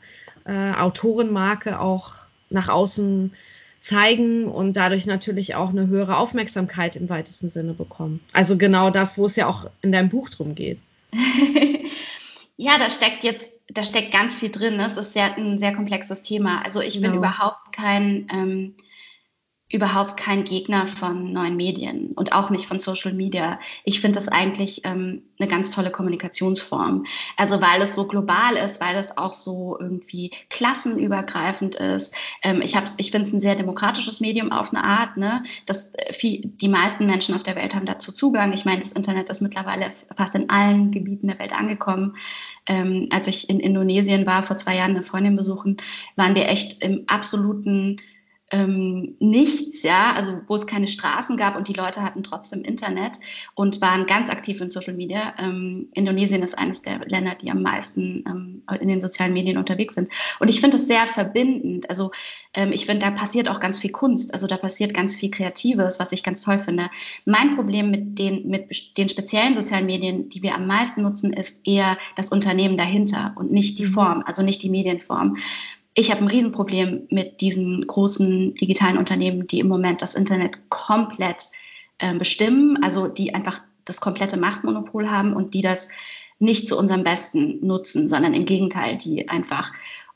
äh, 0.46 0.72
Autorenmarke 0.74 1.80
auch 1.80 2.14
nach 2.50 2.70
außen 2.70 3.34
zeigen 3.82 4.46
und 4.46 4.78
dadurch 4.78 5.06
natürlich 5.06 5.56
auch 5.56 5.70
eine 5.70 5.88
höhere 5.88 6.18
Aufmerksamkeit 6.18 6.96
im 6.96 7.10
weitesten 7.10 7.50
Sinne 7.50 7.74
bekommen? 7.74 8.22
Also 8.32 8.58
genau 8.58 8.90
das, 8.90 9.18
wo 9.18 9.26
es 9.26 9.36
ja 9.36 9.48
auch 9.48 9.70
in 9.82 9.92
deinem 9.92 10.10
Buch 10.10 10.30
drum 10.30 10.56
geht. 10.56 10.82
ja, 12.58 12.78
da 12.78 12.90
steckt 12.90 13.26
jetzt 13.26 13.53
da 13.70 13.84
steckt 13.84 14.12
ganz 14.12 14.38
viel 14.38 14.50
drin. 14.50 14.78
Das 14.78 14.98
ist 14.98 15.14
sehr, 15.14 15.36
ein 15.38 15.58
sehr 15.58 15.74
komplexes 15.74 16.22
Thema. 16.22 16.64
Also 16.64 16.82
ich 16.82 16.96
genau. 16.96 17.10
bin 17.10 17.18
überhaupt 17.18 17.72
kein, 17.72 18.28
ähm, 18.32 18.76
überhaupt 19.74 20.18
kein 20.18 20.44
Gegner 20.44 20.86
von 20.86 21.34
neuen 21.34 21.58
Medien 21.58 22.12
und 22.12 22.32
auch 22.32 22.52
nicht 22.52 22.68
von 22.68 22.80
Social 22.80 23.14
Media. 23.14 23.60
Ich 23.84 24.02
finde 24.02 24.20
das 24.20 24.28
eigentlich 24.28 24.82
ähm, 24.86 25.24
eine 25.40 25.50
ganz 25.50 25.72
tolle 25.72 25.90
Kommunikationsform. 25.90 27.06
Also 27.38 27.60
weil 27.60 27.82
es 27.82 27.96
so 27.96 28.08
global 28.08 28.56
ist, 28.56 28.80
weil 28.80 28.96
es 28.96 29.18
auch 29.18 29.34
so 29.34 29.78
irgendwie 29.80 30.32
klassenübergreifend 30.50 31.76
ist. 31.76 32.16
Ähm, 32.44 32.62
ich 32.62 32.78
ich 32.98 33.12
finde 33.12 33.28
es 33.28 33.34
ein 33.34 33.40
sehr 33.40 33.56
demokratisches 33.56 34.20
Medium 34.20 34.52
auf 34.52 34.74
eine 34.74 34.84
Art. 34.84 35.18
Ne? 35.18 35.44
Das, 35.66 35.96
äh, 35.96 36.14
viel, 36.14 36.42
die 36.46 36.70
meisten 36.70 37.08
Menschen 37.08 37.34
auf 37.34 37.44
der 37.44 37.56
Welt 37.56 37.74
haben 37.74 37.88
dazu 37.88 38.12
Zugang. 38.12 38.54
Ich 38.54 38.66
meine, 38.66 38.82
das 38.82 38.92
Internet 38.92 39.32
ist 39.32 39.42
mittlerweile 39.42 39.92
fast 40.16 40.36
in 40.36 40.52
allen 40.52 40.92
Gebieten 40.92 41.28
der 41.28 41.40
Welt 41.40 41.52
angekommen. 41.52 42.16
Ähm, 42.68 43.10
als 43.12 43.28
ich 43.28 43.50
in 43.50 43.60
Indonesien 43.60 44.26
war, 44.26 44.44
vor 44.44 44.58
zwei 44.58 44.76
Jahren 44.76 44.92
eine 44.92 45.04
Freundin 45.04 45.36
besuchen, 45.36 45.78
waren 46.16 46.36
wir 46.36 46.48
echt 46.48 46.84
im 46.84 47.06
absoluten 47.08 48.00
ähm, 48.54 49.16
nichts, 49.18 49.82
ja, 49.82 50.14
also 50.14 50.40
wo 50.46 50.56
es 50.56 50.68
keine 50.68 50.88
Straßen 50.88 51.38
gab 51.38 51.58
und 51.58 51.68
die 51.68 51.74
Leute 51.74 52.04
hatten 52.04 52.22
trotzdem 52.22 52.64
Internet 52.64 53.14
und 53.56 53.82
waren 53.82 54.06
ganz 54.06 54.30
aktiv 54.30 54.62
in 54.62 54.70
Social 54.70 54.94
Media. 54.94 55.34
Ähm, 55.40 55.90
Indonesien 55.96 56.44
ist 56.44 56.56
eines 56.56 56.84
der 56.84 57.00
Länder, 57.08 57.34
die 57.34 57.50
am 57.50 57.64
meisten 57.64 58.24
ähm, 58.28 58.62
in 58.80 58.90
den 58.90 59.02
sozialen 59.02 59.34
Medien 59.34 59.58
unterwegs 59.58 59.96
sind. 59.96 60.10
Und 60.40 60.50
ich 60.50 60.62
finde 60.62 60.78
das 60.78 60.86
sehr 60.86 61.08
verbindend. 61.08 61.90
Also 61.90 62.12
ähm, 62.54 62.72
ich 62.72 62.86
finde, 62.86 63.04
da 63.04 63.12
passiert 63.12 63.50
auch 63.50 63.60
ganz 63.60 63.80
viel 63.80 63.92
Kunst, 63.92 64.32
also 64.36 64.46
da 64.46 64.58
passiert 64.58 64.94
ganz 64.94 65.16
viel 65.16 65.32
Kreatives, 65.32 66.00
was 66.00 66.12
ich 66.12 66.22
ganz 66.22 66.42
toll 66.42 66.60
finde. 66.60 66.92
Mein 67.26 67.56
Problem 67.56 67.90
mit 67.90 68.20
den, 68.20 68.48
mit 68.48 68.98
den 68.98 69.10
speziellen 69.10 69.56
sozialen 69.56 69.88
Medien, 69.88 70.30
die 70.30 70.44
wir 70.44 70.54
am 70.54 70.68
meisten 70.68 71.02
nutzen, 71.02 71.34
ist 71.34 71.68
eher 71.68 71.98
das 72.16 72.30
Unternehmen 72.30 72.78
dahinter 72.78 73.34
und 73.36 73.52
nicht 73.52 73.80
die 73.80 73.86
mhm. 73.86 73.94
Form, 73.94 74.24
also 74.28 74.44
nicht 74.44 74.62
die 74.62 74.70
Medienform 74.70 75.38
ich 75.96 76.12
habe 76.12 76.22
ein 76.22 76.28
Riesenproblem 76.28 77.08
mit 77.10 77.42
diesen 77.42 77.86
großen 77.86 78.56
digitalen 78.56 78.98
Unternehmen, 78.98 79.48
die 79.48 79.60
im 79.60 79.68
Moment 79.68 80.02
das 80.02 80.16
Internet 80.16 80.70
komplett 80.70 81.50
äh, 82.00 82.16
bestimmen, 82.16 82.82
also 82.84 83.08
die 83.08 83.36
einfach 83.36 83.62
das 83.86 84.02
komplette 84.02 84.38
Machtmonopol 84.38 85.10
haben 85.10 85.34
und 85.34 85.54
die 85.54 85.62
das 85.62 85.90
nicht 86.40 86.68
zu 86.68 86.78
unserem 86.78 87.04
Besten 87.04 87.66
nutzen, 87.66 88.10
sondern 88.10 88.34
im 88.34 88.46
Gegenteil, 88.46 88.98
die 88.98 89.30
einfach 89.30 89.72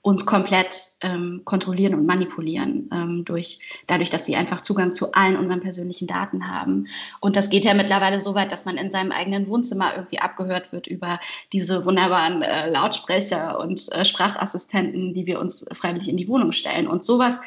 uns 0.07 0.25
komplett 0.25 0.73
ähm, 1.01 1.41
kontrollieren 1.43 1.93
und 1.93 2.05
manipulieren, 2.05 2.89
ähm, 2.93 3.25
durch, 3.25 3.59
dadurch, 3.87 4.09
dass 4.09 4.23
sie 4.23 4.37
einfach 4.37 4.61
Zugang 4.61 4.95
zu 4.95 5.11
allen 5.11 5.35
unseren 5.35 5.59
persönlichen 5.59 6.07
Daten 6.07 6.47
haben. 6.47 6.87
Und 7.19 7.35
das 7.35 7.49
geht 7.49 7.65
ja 7.65 7.73
mittlerweile 7.73 8.21
so 8.21 8.33
weit, 8.33 8.53
dass 8.53 8.63
man 8.63 8.77
in 8.77 8.89
seinem 8.89 9.11
eigenen 9.11 9.49
Wohnzimmer 9.49 9.93
irgendwie 9.97 10.19
abgehört 10.19 10.71
wird 10.71 10.87
über 10.87 11.19
diese 11.51 11.85
wunderbaren 11.85 12.41
äh, 12.41 12.69
Lautsprecher 12.69 13.59
und 13.59 13.91
äh, 13.91 14.05
Sprachassistenten, 14.05 15.13
die 15.13 15.25
wir 15.25 15.41
uns 15.41 15.65
freiwillig 15.73 16.07
in 16.07 16.15
die 16.15 16.29
Wohnung 16.29 16.53
stellen. 16.53 16.87
Und 16.87 17.03
sowas, 17.03 17.41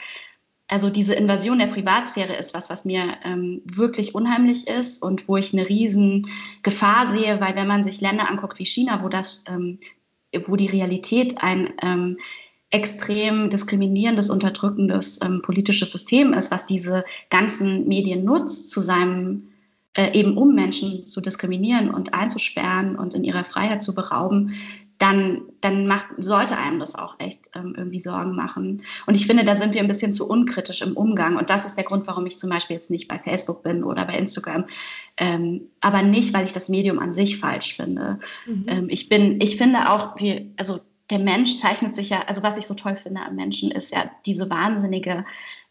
also 0.68 0.90
diese 0.90 1.14
Invasion 1.14 1.60
der 1.60 1.68
Privatsphäre 1.68 2.34
ist 2.34 2.52
was, 2.52 2.68
was 2.68 2.84
mir 2.84 3.16
ähm, 3.24 3.62
wirklich 3.64 4.14
unheimlich 4.14 4.68
ist 4.68 5.02
und 5.02 5.28
wo 5.28 5.38
ich 5.38 5.54
eine 5.54 5.66
riesen 5.66 6.28
Gefahr 6.62 7.06
sehe, 7.06 7.40
weil 7.40 7.56
wenn 7.56 7.66
man 7.66 7.84
sich 7.84 8.02
Länder 8.02 8.28
anguckt 8.28 8.58
wie 8.58 8.66
China, 8.66 9.02
wo 9.02 9.08
das 9.08 9.44
ähm, 9.48 9.78
wo 10.46 10.56
die 10.56 10.66
Realität 10.66 11.42
ein 11.42 11.72
ähm, 11.82 12.18
extrem 12.70 13.50
diskriminierendes, 13.50 14.30
unterdrückendes 14.30 15.20
ähm, 15.22 15.42
politisches 15.42 15.90
System 15.90 16.32
ist, 16.32 16.50
was 16.50 16.66
diese 16.66 17.04
ganzen 17.28 17.88
Medien 17.88 18.24
nutzt, 18.24 18.70
zu 18.70 18.80
seinem 18.80 19.48
äh, 19.94 20.12
eben 20.16 20.36
um 20.36 20.54
Menschen 20.54 21.02
zu 21.02 21.20
diskriminieren 21.20 21.90
und 21.90 22.14
einzusperren 22.14 22.96
und 22.96 23.14
in 23.14 23.24
ihrer 23.24 23.44
Freiheit 23.44 23.82
zu 23.82 23.94
berauben, 23.94 24.54
dann, 24.98 25.42
dann 25.62 25.86
macht, 25.86 26.08
sollte 26.18 26.58
einem 26.58 26.78
das 26.78 26.94
auch 26.94 27.18
echt 27.18 27.50
ähm, 27.54 27.74
irgendwie 27.76 28.00
Sorgen 28.00 28.36
machen. 28.36 28.82
Und 29.06 29.14
ich 29.14 29.26
finde, 29.26 29.44
da 29.44 29.56
sind 29.56 29.72
wir 29.72 29.80
ein 29.80 29.88
bisschen 29.88 30.12
zu 30.12 30.28
unkritisch 30.28 30.82
im 30.82 30.94
Umgang. 30.94 31.36
Und 31.38 31.48
das 31.48 31.64
ist 31.64 31.76
der 31.76 31.84
Grund, 31.84 32.06
warum 32.06 32.26
ich 32.26 32.38
zum 32.38 32.50
Beispiel 32.50 32.76
jetzt 32.76 32.90
nicht 32.90 33.08
bei 33.08 33.18
Facebook 33.18 33.62
bin 33.62 33.82
oder 33.82 34.04
bei 34.04 34.18
Instagram. 34.18 34.66
Ähm, 35.16 35.62
aber 35.80 36.02
nicht, 36.02 36.34
weil 36.34 36.44
ich 36.44 36.52
das 36.52 36.68
Medium 36.68 36.98
an 36.98 37.14
sich 37.14 37.38
falsch 37.38 37.76
finde. 37.76 38.18
Mhm. 38.46 38.64
Ähm, 38.68 38.86
ich 38.90 39.08
bin, 39.08 39.40
ich 39.40 39.56
finde 39.56 39.90
auch, 39.90 40.20
wie, 40.20 40.52
also 40.58 40.78
der 41.10 41.18
Mensch 41.18 41.58
zeichnet 41.58 41.96
sich 41.96 42.10
ja, 42.10 42.22
also 42.26 42.42
was 42.42 42.56
ich 42.56 42.66
so 42.66 42.74
toll 42.74 42.96
finde 42.96 43.22
am 43.22 43.34
Menschen, 43.34 43.70
ist 43.70 43.92
ja 43.92 44.10
diese 44.26 44.48
wahnsinnige 44.48 45.24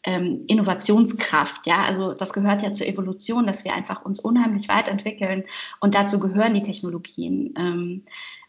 ähm, 0.04 0.44
Innovationskraft. 0.48 1.66
Ja, 1.66 1.84
also 1.84 2.14
das 2.14 2.34
gehört 2.34 2.62
ja 2.62 2.74
zur 2.74 2.88
Evolution, 2.88 3.48
dass 3.48 3.64
wir 3.64 3.74
einfach 3.74 4.04
uns 4.04 4.20
unheimlich 4.20 4.68
weiterentwickeln 4.68 5.46
und 5.80 5.96
dazu 5.96 6.20
gehören 6.20 6.54
die 6.54 6.64
Technologien. 6.64 7.54
Ähm, 7.58 8.04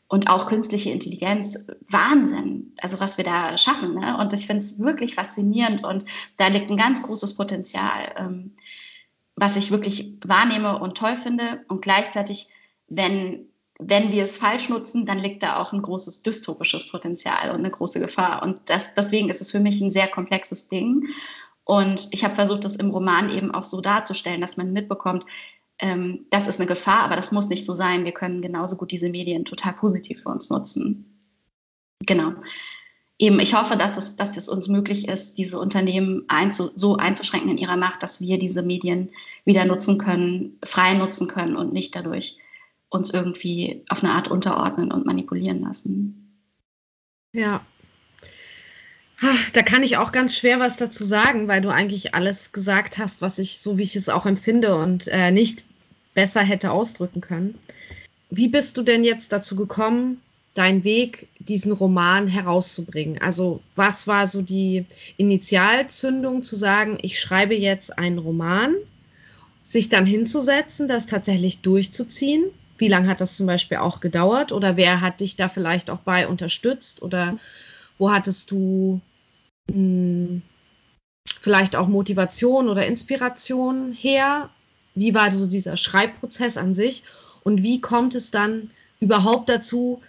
und 0.08 0.28
auch 0.28 0.48
künstliche 0.48 0.90
Intelligenz, 0.90 1.68
Wahnsinn, 1.88 2.72
also 2.78 2.98
was 2.98 3.16
wir 3.16 3.24
da 3.24 3.56
schaffen. 3.56 3.94
Ne? 3.94 4.18
Und 4.18 4.32
ich 4.32 4.44
finde 4.44 4.64
es 4.64 4.80
wirklich 4.80 5.14
faszinierend 5.14 5.84
und 5.84 6.04
da 6.36 6.48
liegt 6.48 6.68
ein 6.68 6.76
ganz 6.76 7.04
großes 7.04 7.36
Potenzial, 7.36 8.12
ähm, 8.16 8.56
was 9.36 9.54
ich 9.54 9.70
wirklich 9.70 10.18
wahrnehme 10.24 10.80
und 10.80 10.96
toll 10.96 11.14
finde. 11.14 11.64
Und 11.68 11.82
gleichzeitig, 11.82 12.48
wenn 12.88 13.49
wenn 13.82 14.12
wir 14.12 14.24
es 14.24 14.36
falsch 14.36 14.68
nutzen, 14.68 15.06
dann 15.06 15.18
liegt 15.18 15.42
da 15.42 15.56
auch 15.56 15.72
ein 15.72 15.82
großes 15.82 16.22
dystopisches 16.22 16.88
Potenzial 16.88 17.50
und 17.50 17.58
eine 17.58 17.70
große 17.70 18.00
Gefahr. 18.00 18.42
Und 18.42 18.60
das, 18.66 18.94
deswegen 18.94 19.28
ist 19.28 19.40
es 19.40 19.50
für 19.50 19.60
mich 19.60 19.80
ein 19.80 19.90
sehr 19.90 20.08
komplexes 20.08 20.68
Ding. 20.68 21.08
Und 21.64 22.08
ich 22.12 22.24
habe 22.24 22.34
versucht, 22.34 22.64
das 22.64 22.76
im 22.76 22.90
Roman 22.90 23.30
eben 23.30 23.54
auch 23.54 23.64
so 23.64 23.80
darzustellen, 23.80 24.40
dass 24.40 24.56
man 24.56 24.72
mitbekommt, 24.72 25.24
ähm, 25.78 26.26
das 26.30 26.48
ist 26.48 26.60
eine 26.60 26.68
Gefahr, 26.68 27.00
aber 27.00 27.16
das 27.16 27.32
muss 27.32 27.48
nicht 27.48 27.64
so 27.64 27.74
sein. 27.74 28.04
Wir 28.04 28.12
können 28.12 28.42
genauso 28.42 28.76
gut 28.76 28.90
diese 28.92 29.08
Medien 29.08 29.44
total 29.44 29.72
positiv 29.74 30.22
für 30.22 30.28
uns 30.28 30.50
nutzen. 30.50 31.04
Genau. 32.06 32.32
Eben, 33.18 33.38
ich 33.38 33.54
hoffe, 33.54 33.76
dass 33.76 33.96
es, 33.96 34.16
dass 34.16 34.36
es 34.36 34.48
uns 34.48 34.68
möglich 34.68 35.06
ist, 35.06 35.36
diese 35.36 35.58
Unternehmen 35.58 36.24
einzu, 36.28 36.70
so 36.74 36.96
einzuschränken 36.96 37.50
in 37.50 37.58
ihrer 37.58 37.76
Macht, 37.76 38.02
dass 38.02 38.20
wir 38.20 38.38
diese 38.38 38.62
Medien 38.62 39.10
wieder 39.44 39.64
nutzen 39.64 39.98
können, 39.98 40.58
frei 40.64 40.94
nutzen 40.94 41.28
können 41.28 41.56
und 41.56 41.72
nicht 41.72 41.94
dadurch 41.94 42.38
uns 42.90 43.14
irgendwie 43.14 43.84
auf 43.88 44.04
eine 44.04 44.12
Art 44.12 44.28
unterordnen 44.28 44.92
und 44.92 45.06
manipulieren 45.06 45.62
lassen. 45.62 46.44
Ja. 47.32 47.64
Da 49.52 49.62
kann 49.62 49.82
ich 49.82 49.96
auch 49.98 50.12
ganz 50.12 50.34
schwer 50.34 50.60
was 50.60 50.76
dazu 50.78 51.04
sagen, 51.04 51.46
weil 51.46 51.60
du 51.60 51.68
eigentlich 51.68 52.14
alles 52.14 52.52
gesagt 52.52 52.98
hast, 52.98 53.20
was 53.20 53.38
ich, 53.38 53.60
so 53.60 53.76
wie 53.78 53.82
ich 53.82 53.94
es 53.94 54.08
auch 54.08 54.24
empfinde 54.26 54.74
und 54.74 55.08
äh, 55.08 55.30
nicht 55.30 55.64
besser 56.14 56.40
hätte 56.40 56.70
ausdrücken 56.70 57.20
können. 57.20 57.58
Wie 58.30 58.48
bist 58.48 58.76
du 58.76 58.82
denn 58.82 59.04
jetzt 59.04 59.32
dazu 59.32 59.56
gekommen, 59.56 60.22
deinen 60.54 60.84
Weg, 60.84 61.28
diesen 61.38 61.72
Roman 61.72 62.28
herauszubringen? 62.28 63.20
Also 63.20 63.60
was 63.76 64.06
war 64.06 64.26
so 64.26 64.40
die 64.40 64.86
Initialzündung 65.18 66.42
zu 66.42 66.56
sagen, 66.56 66.98
ich 67.02 67.20
schreibe 67.20 67.54
jetzt 67.54 67.98
einen 67.98 68.18
Roman, 68.18 68.74
sich 69.62 69.90
dann 69.90 70.06
hinzusetzen, 70.06 70.88
das 70.88 71.06
tatsächlich 71.06 71.60
durchzuziehen 71.60 72.50
wie 72.80 72.88
lange 72.88 73.08
hat 73.08 73.20
das 73.20 73.36
zum 73.36 73.46
Beispiel 73.46 73.78
auch 73.78 74.00
gedauert? 74.00 74.52
Oder 74.52 74.76
wer 74.76 75.00
hat 75.00 75.20
dich 75.20 75.36
da 75.36 75.48
vielleicht 75.48 75.90
auch 75.90 76.00
bei 76.00 76.26
unterstützt? 76.26 77.02
Oder 77.02 77.38
wo 77.98 78.10
hattest 78.10 78.50
du 78.50 79.00
mh, 79.68 79.74
hm, 79.74 80.42
vielleicht 81.40 81.76
auch 81.76 81.88
Motivation 81.88 82.68
oder 82.68 82.86
Inspiration 82.86 83.92
her? 83.92 84.50
Wie 84.94 85.14
war 85.14 85.30
so 85.30 85.46
dieser 85.46 85.76
Schreibprozess 85.76 86.56
an 86.56 86.74
sich? 86.74 87.04
Und 87.44 87.62
wie 87.62 87.80
kommt 87.80 88.14
es 88.14 88.30
dann 88.30 88.70
überhaupt 88.98 89.48
dazu? 89.48 90.02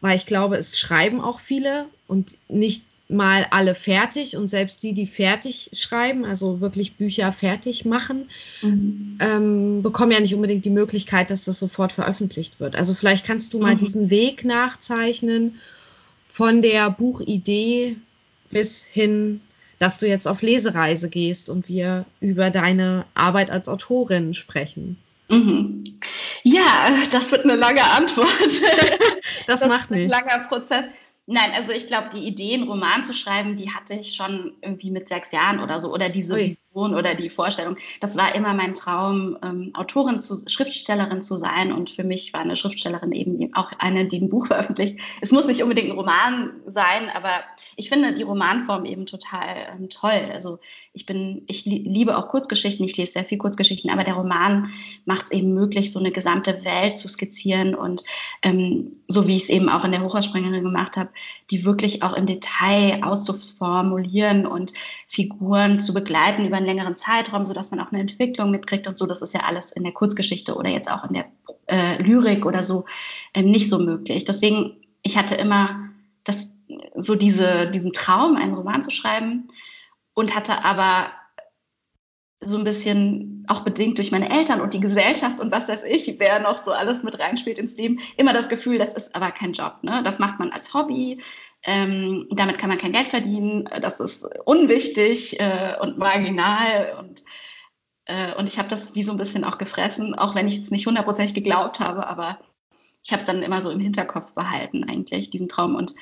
Weil 0.00 0.16
ich 0.16 0.26
glaube, 0.26 0.56
es 0.56 0.78
schreiben 0.78 1.20
auch 1.20 1.40
viele 1.40 1.86
und 2.06 2.36
nicht 2.48 2.84
mal 3.08 3.46
alle 3.50 3.74
fertig 3.74 4.36
und 4.36 4.48
selbst 4.48 4.82
die, 4.82 4.92
die 4.92 5.06
fertig 5.06 5.70
schreiben, 5.72 6.24
also 6.24 6.60
wirklich 6.60 6.96
Bücher 6.96 7.32
fertig 7.32 7.84
machen, 7.84 8.28
mhm. 8.62 9.18
ähm, 9.20 9.82
bekommen 9.82 10.12
ja 10.12 10.20
nicht 10.20 10.34
unbedingt 10.34 10.64
die 10.64 10.70
Möglichkeit, 10.70 11.30
dass 11.30 11.44
das 11.44 11.60
sofort 11.60 11.92
veröffentlicht 11.92 12.58
wird. 12.58 12.74
Also 12.74 12.94
vielleicht 12.94 13.24
kannst 13.24 13.54
du 13.54 13.60
mal 13.60 13.74
mhm. 13.74 13.78
diesen 13.78 14.10
Weg 14.10 14.44
nachzeichnen 14.44 15.60
von 16.32 16.62
der 16.62 16.90
Buchidee 16.90 17.96
bis 18.50 18.84
hin, 18.84 19.40
dass 19.78 19.98
du 19.98 20.08
jetzt 20.08 20.26
auf 20.26 20.42
Lesereise 20.42 21.08
gehst 21.08 21.48
und 21.48 21.68
wir 21.68 22.06
über 22.20 22.50
deine 22.50 23.04
Arbeit 23.14 23.50
als 23.50 23.68
Autorin 23.68 24.34
sprechen. 24.34 24.96
Mhm. 25.28 25.84
Ja, 26.42 26.90
das 27.10 27.30
wird 27.32 27.44
eine 27.44 27.56
lange 27.56 27.82
Antwort. 27.84 28.28
das, 29.46 29.60
das 29.60 29.68
macht 29.68 29.90
nichts. 29.90 30.12
Ein 30.12 30.26
langer 30.26 30.46
Prozess. 30.46 30.86
Nein, 31.26 31.50
also 31.54 31.72
ich 31.72 31.88
glaube, 31.88 32.08
die 32.10 32.26
Idee, 32.26 32.54
einen 32.54 32.68
Roman 32.68 33.04
zu 33.04 33.12
schreiben, 33.12 33.56
die 33.56 33.72
hatte 33.72 33.94
ich 33.94 34.14
schon 34.14 34.56
irgendwie 34.62 34.92
mit 34.92 35.08
sechs 35.08 35.32
Jahren 35.32 35.58
oder 35.60 35.80
so. 35.80 35.92
Oder 35.92 36.08
diese 36.08 36.34
Ui. 36.34 36.56
Vision 36.76 36.94
oder 36.94 37.14
die 37.14 37.28
Vorstellung. 37.28 37.76
Das 38.00 38.16
war 38.16 38.34
immer 38.34 38.54
mein 38.54 38.74
Traum, 38.74 39.38
ähm, 39.42 39.70
Autorin 39.74 40.20
zu, 40.20 40.38
Schriftstellerin 40.46 41.22
zu 41.22 41.36
sein. 41.36 41.72
Und 41.72 41.90
für 41.90 42.04
mich 42.04 42.32
war 42.32 42.40
eine 42.40 42.56
Schriftstellerin 42.56 43.12
eben 43.12 43.54
auch 43.54 43.70
eine, 43.78 44.06
die 44.06 44.18
ein 44.18 44.28
Buch 44.28 44.46
veröffentlicht. 44.46 44.98
Es 45.20 45.32
muss 45.32 45.46
nicht 45.46 45.62
unbedingt 45.62 45.90
ein 45.90 45.96
Roman 45.96 46.52
sein, 46.66 47.10
aber 47.14 47.30
ich 47.76 47.88
finde 47.88 48.14
die 48.14 48.22
Romanform 48.22 48.84
eben 48.84 49.06
total 49.06 49.76
ähm, 49.76 49.88
toll. 49.88 50.30
Also 50.32 50.58
ich 50.92 51.04
bin, 51.04 51.42
ich 51.46 51.66
liebe 51.66 52.16
auch 52.16 52.28
Kurzgeschichten, 52.28 52.86
ich 52.86 52.96
lese 52.96 53.12
sehr 53.12 53.24
viel 53.24 53.38
Kurzgeschichten, 53.38 53.90
aber 53.90 54.04
der 54.04 54.14
Roman 54.14 54.70
macht 55.04 55.26
es 55.26 55.30
eben 55.30 55.52
möglich, 55.52 55.92
so 55.92 56.00
eine 56.00 56.10
gesamte 56.10 56.64
Welt 56.64 56.96
zu 56.96 57.08
skizzieren 57.08 57.74
und 57.74 58.02
ähm, 58.42 58.92
so 59.06 59.26
wie 59.28 59.36
ich 59.36 59.44
es 59.44 59.48
eben 59.50 59.68
auch 59.68 59.84
in 59.84 59.92
der 59.92 60.02
Hochhausspringerin 60.02 60.62
gemacht 60.62 60.96
habe, 60.96 61.10
die 61.50 61.66
wirklich 61.66 62.02
auch 62.02 62.14
im 62.14 62.24
Detail 62.24 63.02
auszuformulieren 63.02 64.46
und 64.46 64.72
Figuren 65.06 65.80
zu 65.80 65.92
begleiten 65.92 66.46
über 66.46 66.56
einen 66.66 66.76
längeren 66.76 66.96
Zeitraum, 66.96 67.46
sodass 67.46 67.70
man 67.70 67.80
auch 67.80 67.92
eine 67.92 68.00
Entwicklung 68.00 68.50
mitkriegt 68.50 68.86
und 68.86 68.98
so. 68.98 69.06
Das 69.06 69.22
ist 69.22 69.34
ja 69.34 69.40
alles 69.40 69.72
in 69.72 69.84
der 69.84 69.92
Kurzgeschichte 69.92 70.54
oder 70.54 70.70
jetzt 70.70 70.90
auch 70.90 71.04
in 71.04 71.14
der 71.14 71.26
äh, 71.66 72.02
Lyrik 72.02 72.44
oder 72.46 72.64
so 72.64 72.84
ähm, 73.34 73.50
nicht 73.50 73.68
so 73.68 73.78
möglich. 73.78 74.24
Deswegen, 74.24 74.76
ich 75.02 75.16
hatte 75.16 75.34
immer 75.34 75.90
das, 76.24 76.52
so 76.96 77.14
diese, 77.14 77.70
diesen 77.70 77.92
Traum, 77.92 78.36
einen 78.36 78.54
Roman 78.54 78.82
zu 78.82 78.90
schreiben 78.90 79.48
und 80.14 80.34
hatte 80.34 80.64
aber 80.64 81.12
so 82.40 82.58
ein 82.58 82.64
bisschen 82.64 83.44
auch 83.48 83.60
bedingt 83.60 83.98
durch 83.98 84.10
meine 84.10 84.30
Eltern 84.30 84.60
und 84.60 84.74
die 84.74 84.80
Gesellschaft 84.80 85.40
und 85.40 85.52
was 85.52 85.68
weiß 85.68 85.80
ich, 85.86 86.16
wer 86.18 86.40
noch 86.40 86.62
so 86.64 86.72
alles 86.72 87.02
mit 87.02 87.18
reinspielt 87.18 87.58
ins 87.58 87.76
Leben, 87.76 88.00
immer 88.16 88.32
das 88.32 88.48
Gefühl, 88.48 88.78
das 88.78 88.94
ist 88.94 89.14
aber 89.14 89.30
kein 89.30 89.52
Job. 89.52 89.78
Ne? 89.82 90.02
Das 90.04 90.18
macht 90.18 90.38
man 90.38 90.52
als 90.52 90.74
Hobby, 90.74 91.22
ähm, 91.64 92.28
damit 92.30 92.58
kann 92.58 92.68
man 92.68 92.78
kein 92.78 92.92
Geld 92.92 93.08
verdienen, 93.08 93.68
das 93.80 94.00
ist 94.00 94.24
unwichtig 94.44 95.40
äh, 95.40 95.76
und 95.80 95.98
marginal 95.98 96.96
und 97.00 97.22
äh, 98.06 98.34
und 98.34 98.48
ich 98.48 98.58
habe 98.58 98.68
das 98.68 98.94
wie 98.94 99.02
so 99.02 99.12
ein 99.12 99.18
bisschen 99.18 99.44
auch 99.44 99.58
gefressen, 99.58 100.14
auch 100.14 100.34
wenn 100.34 100.48
ich 100.48 100.58
es 100.58 100.70
nicht 100.70 100.86
hundertprozentig 100.86 101.34
geglaubt 101.34 101.80
habe, 101.80 102.06
aber 102.06 102.38
ich 103.02 103.12
habe 103.12 103.20
es 103.20 103.26
dann 103.26 103.42
immer 103.42 103.60
so 103.60 103.70
im 103.70 103.80
Hinterkopf 103.80 104.34
behalten 104.34 104.84
eigentlich, 104.84 105.30
diesen 105.30 105.48
Traum. 105.48 105.74
Und 105.74 105.94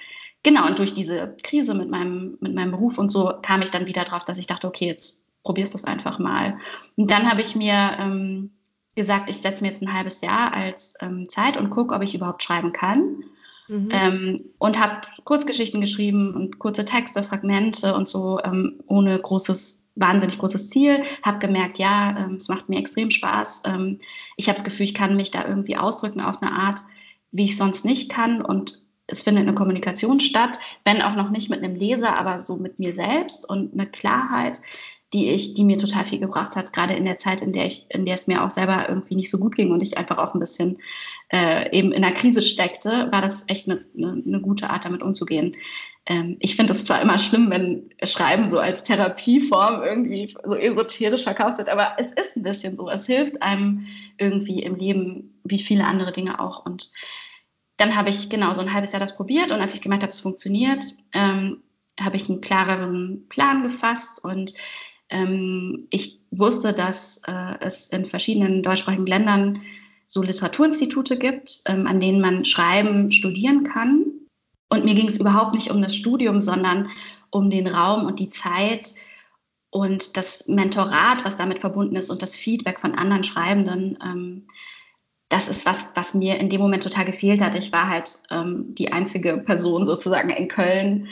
genau, 0.43 0.67
und 0.67 0.79
durch 0.79 0.95
diese 0.95 1.37
Krise 1.43 1.75
mit 1.75 1.91
meinem, 1.91 2.39
mit 2.41 2.55
meinem 2.55 2.71
Beruf 2.71 2.99
und 2.99 3.11
so 3.11 3.33
kam 3.43 3.63
ich 3.63 3.71
dann 3.71 3.87
wieder 3.87 4.05
drauf, 4.05 4.25
dass 4.25 4.39
ich 4.39 4.47
dachte, 4.47 4.67
okay, 4.67 4.87
jetzt 4.87 5.27
probierst 5.43 5.75
das 5.75 5.85
einfach 5.85 6.19
mal. 6.19 6.59
Und 6.97 7.11
dann 7.11 7.31
habe 7.31 7.43
ich 7.43 7.57
mir 7.57 7.97
ähm, 7.99 8.53
gesagt, 8.97 9.29
ich 9.29 9.39
setze 9.39 9.63
mir 9.63 9.69
jetzt 9.69 9.83
ein 9.83 9.93
halbes 9.93 10.21
Jahr 10.23 10.53
als 10.53 10.95
ähm, 11.01 11.29
Zeit 11.29 11.57
und 11.57 11.71
gucke, 11.71 11.95
ob 11.95 12.03
ich 12.03 12.15
überhaupt 12.15 12.43
schreiben 12.43 12.73
kann. 12.73 13.25
Mhm. 13.69 13.89
Ähm, 13.91 14.41
und 14.59 14.79
habe 14.79 15.07
Kurzgeschichten 15.25 15.81
geschrieben 15.81 16.35
und 16.35 16.59
kurze 16.59 16.85
Texte, 16.85 17.23
Fragmente 17.23 17.95
und 17.95 18.09
so, 18.09 18.41
ähm, 18.43 18.81
ohne 18.87 19.19
großes, 19.19 19.89
wahnsinnig 19.95 20.39
großes 20.39 20.71
Ziel. 20.71 21.03
Habe 21.23 21.39
gemerkt, 21.39 21.79
ja, 21.79 22.17
ähm, 22.19 22.35
es 22.35 22.49
macht 22.49 22.69
mir 22.69 22.79
extrem 22.79 23.11
Spaß. 23.11 23.63
Ähm, 23.67 23.99
ich 24.37 24.49
habe 24.49 24.57
das 24.57 24.65
Gefühl, 24.65 24.87
ich 24.87 24.95
kann 24.95 25.17
mich 25.17 25.31
da 25.31 25.47
irgendwie 25.47 25.77
ausdrücken 25.77 26.21
auf 26.21 26.43
eine 26.43 26.53
Art, 26.53 26.81
wie 27.33 27.45
ich 27.45 27.57
sonst 27.57 27.85
nicht 27.85 28.11
kann. 28.11 28.43
Und 28.43 28.83
es 29.07 29.23
findet 29.23 29.43
eine 29.43 29.55
Kommunikation 29.55 30.21
statt, 30.21 30.59
wenn 30.85 31.03
auch 31.03 31.15
noch 31.15 31.31
nicht 31.31 31.51
mit 31.51 31.63
einem 31.63 31.77
Leser, 31.77 32.19
aber 32.19 32.41
so 32.41 32.57
mit 32.57 32.79
mir 32.79 32.95
selbst 32.95 33.49
und 33.49 33.73
eine 33.73 33.87
Klarheit, 33.87 34.61
die 35.15 35.31
ich, 35.31 35.55
die 35.55 35.65
mir 35.65 35.79
total 35.79 36.05
viel 36.05 36.19
gebracht 36.19 36.57
hat, 36.57 36.73
gerade 36.73 36.95
in 36.95 37.05
der 37.05 37.19
Zeit, 37.19 37.41
in 37.41 37.53
der 37.53 37.67
ich, 37.67 37.87
in 37.89 38.05
der 38.05 38.15
es 38.15 38.27
mir 38.27 38.45
auch 38.45 38.51
selber 38.51 38.89
irgendwie 38.89 39.15
nicht 39.15 39.31
so 39.31 39.39
gut 39.39 39.55
ging 39.55 39.71
und 39.71 39.81
ich 39.81 39.97
einfach 39.97 40.19
auch 40.19 40.35
ein 40.35 40.41
bisschen 40.41 40.79
äh, 41.33 41.71
eben 41.77 41.93
in 41.93 42.05
einer 42.05 42.15
Krise 42.15 42.43
steckte, 42.43 43.09
war 43.13 43.23
das 43.23 43.45
echt 43.47 43.69
eine, 43.69 43.85
eine, 43.97 44.23
eine 44.27 44.41
gute 44.41 44.69
Art, 44.69 44.85
damit 44.85 45.03
umzugehen. 45.03 45.57
Ähm, 46.07 46.37
ich 46.41 46.57
finde 46.57 46.73
es 46.73 46.85
zwar 46.85 47.01
immer 47.01 47.19
schlimm, 47.19 47.49
wenn 47.51 47.91
Schreiben 48.03 48.51
so 48.51 48.59
als 48.59 48.83
Therapieform 48.83 49.83
irgendwie 49.83 50.35
so 50.45 50.55
esoterisch 50.55 51.23
verkauft 51.23 51.59
wird, 51.59 51.69
aber 51.69 51.95
es 51.97 52.13
ist 52.13 52.37
ein 52.37 52.43
bisschen 52.43 52.77
so. 52.77 52.91
Es 52.91 53.07
hilft 53.07 53.41
einem 53.41 53.87
irgendwie 54.19 54.63
im 54.63 54.75
Leben, 54.75 55.33
wie 55.45 55.61
viele 55.61 55.85
andere 55.85 56.13
Dinge 56.13 56.41
auch. 56.41 56.67
Und 56.67 56.93
dann 57.77 57.97
habe 57.97 58.11
ich 58.11 58.29
genau 58.29 58.53
so 58.53 58.61
ein 58.61 58.73
halbes 58.73 58.93
Jahr 58.93 59.01
das 59.01 59.17
probiert 59.17 59.53
und 59.53 59.61
als 59.61 59.75
ich 59.75 59.81
gemerkt 59.81 60.03
habe, 60.03 60.13
es 60.13 60.21
funktioniert, 60.21 60.85
ähm, 61.13 61.63
habe 62.01 62.17
ich 62.17 62.29
einen 62.29 62.41
klareren 62.41 63.27
Plan 63.29 63.63
gefasst 63.63 64.23
und 64.25 64.55
ähm, 65.11 65.87
ich 65.91 66.21
wusste, 66.31 66.73
dass 66.73 67.23
äh, 67.27 67.55
es 67.61 67.89
in 67.89 68.05
verschiedenen 68.05 68.63
deutschsprachigen 68.63 69.07
Ländern 69.07 69.63
so 70.07 70.23
Literaturinstitute 70.23 71.19
gibt, 71.19 71.63
ähm, 71.67 71.87
an 71.87 72.01
denen 72.01 72.21
man 72.21 72.45
Schreiben 72.45 73.13
studieren 73.13 73.65
kann. 73.65 74.07
Und 74.69 74.85
mir 74.85 74.95
ging 74.95 75.09
es 75.09 75.19
überhaupt 75.21 75.55
nicht 75.55 75.71
um 75.71 75.81
das 75.83 75.95
Studium, 75.95 76.43
sondern 76.43 76.89
um 77.31 77.51
den 77.51 77.67
Raum 77.67 78.07
und 78.07 78.19
die 78.19 78.31
Zeit 78.31 78.95
und 79.71 80.17
das 80.17 80.47
Mentorat, 80.49 81.25
was 81.25 81.37
damit 81.37 81.59
verbunden 81.59 81.97
ist 81.97 82.11
und 82.11 82.23
das 82.23 82.37
Feedback 82.37 82.81
von 82.81 82.95
anderen 82.95 83.25
Schreibenden. 83.25 83.99
Ähm, 84.03 84.47
das 85.35 85.49
ist 85.49 85.67
was, 85.67 85.91
was 85.97 86.15
mir 86.15 86.39
in 86.39 86.49
dem 86.49 86.61
Moment 86.61 86.85
total 86.85 87.05
gefehlt 87.05 87.43
hat. 87.43 87.57
Ich 87.57 87.73
war 87.73 87.89
halt 87.89 88.19
ähm, 88.31 88.73
die 88.77 88.93
einzige 88.93 89.39
Person 89.39 89.85
sozusagen 89.85 90.31
in 90.31 90.47
Köln 90.47 91.09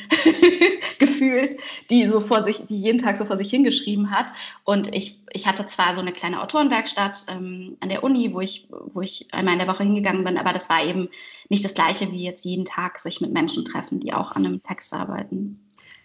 gefühlt, 1.01 1.57
die 1.91 2.07
so 2.07 2.21
vor 2.21 2.45
sich, 2.45 2.69
die 2.69 2.79
jeden 2.79 2.99
Tag 2.99 3.19
so 3.19 3.25
vor 3.25 3.37
sich 3.37 3.51
hingeschrieben 3.51 4.13
hat. 4.13 4.29
Und 4.63 4.95
ich, 4.95 5.23
ich 5.33 5.49
hatte 5.49 5.67
zwar 5.67 5.97
so 5.97 6.01
eine 6.01 6.13
kleine 6.13 6.41
Autorenwerkstatt 6.41 7.25
ähm, 7.31 7.77
an 7.81 7.89
der 7.89 8.05
Uni, 8.05 8.33
wo 8.33 8.41
ich, 8.41 8.69
wo 8.71 9.01
ich 9.01 9.27
einmal 9.35 9.55
in 9.55 9.59
der 9.59 9.67
Woche 9.67 9.83
hingegangen 9.83 10.23
bin, 10.23 10.39
aber 10.39 10.53
das 10.53 10.71
war 10.71 10.85
eben 10.85 11.09
nicht 11.49 11.65
das 11.65 11.75
Gleiche 11.75 12.13
wie 12.13 12.23
jetzt 12.23 12.45
jeden 12.45 12.65
Tag 12.65 13.01
sich 13.01 13.21
mit 13.21 13.33
Menschen 13.33 13.65
treffen, 13.65 13.99
die 13.99 14.13
auch 14.13 14.31
an 14.31 14.47
einem 14.47 14.63
Text 14.63 14.95
arbeiten. 14.95 15.59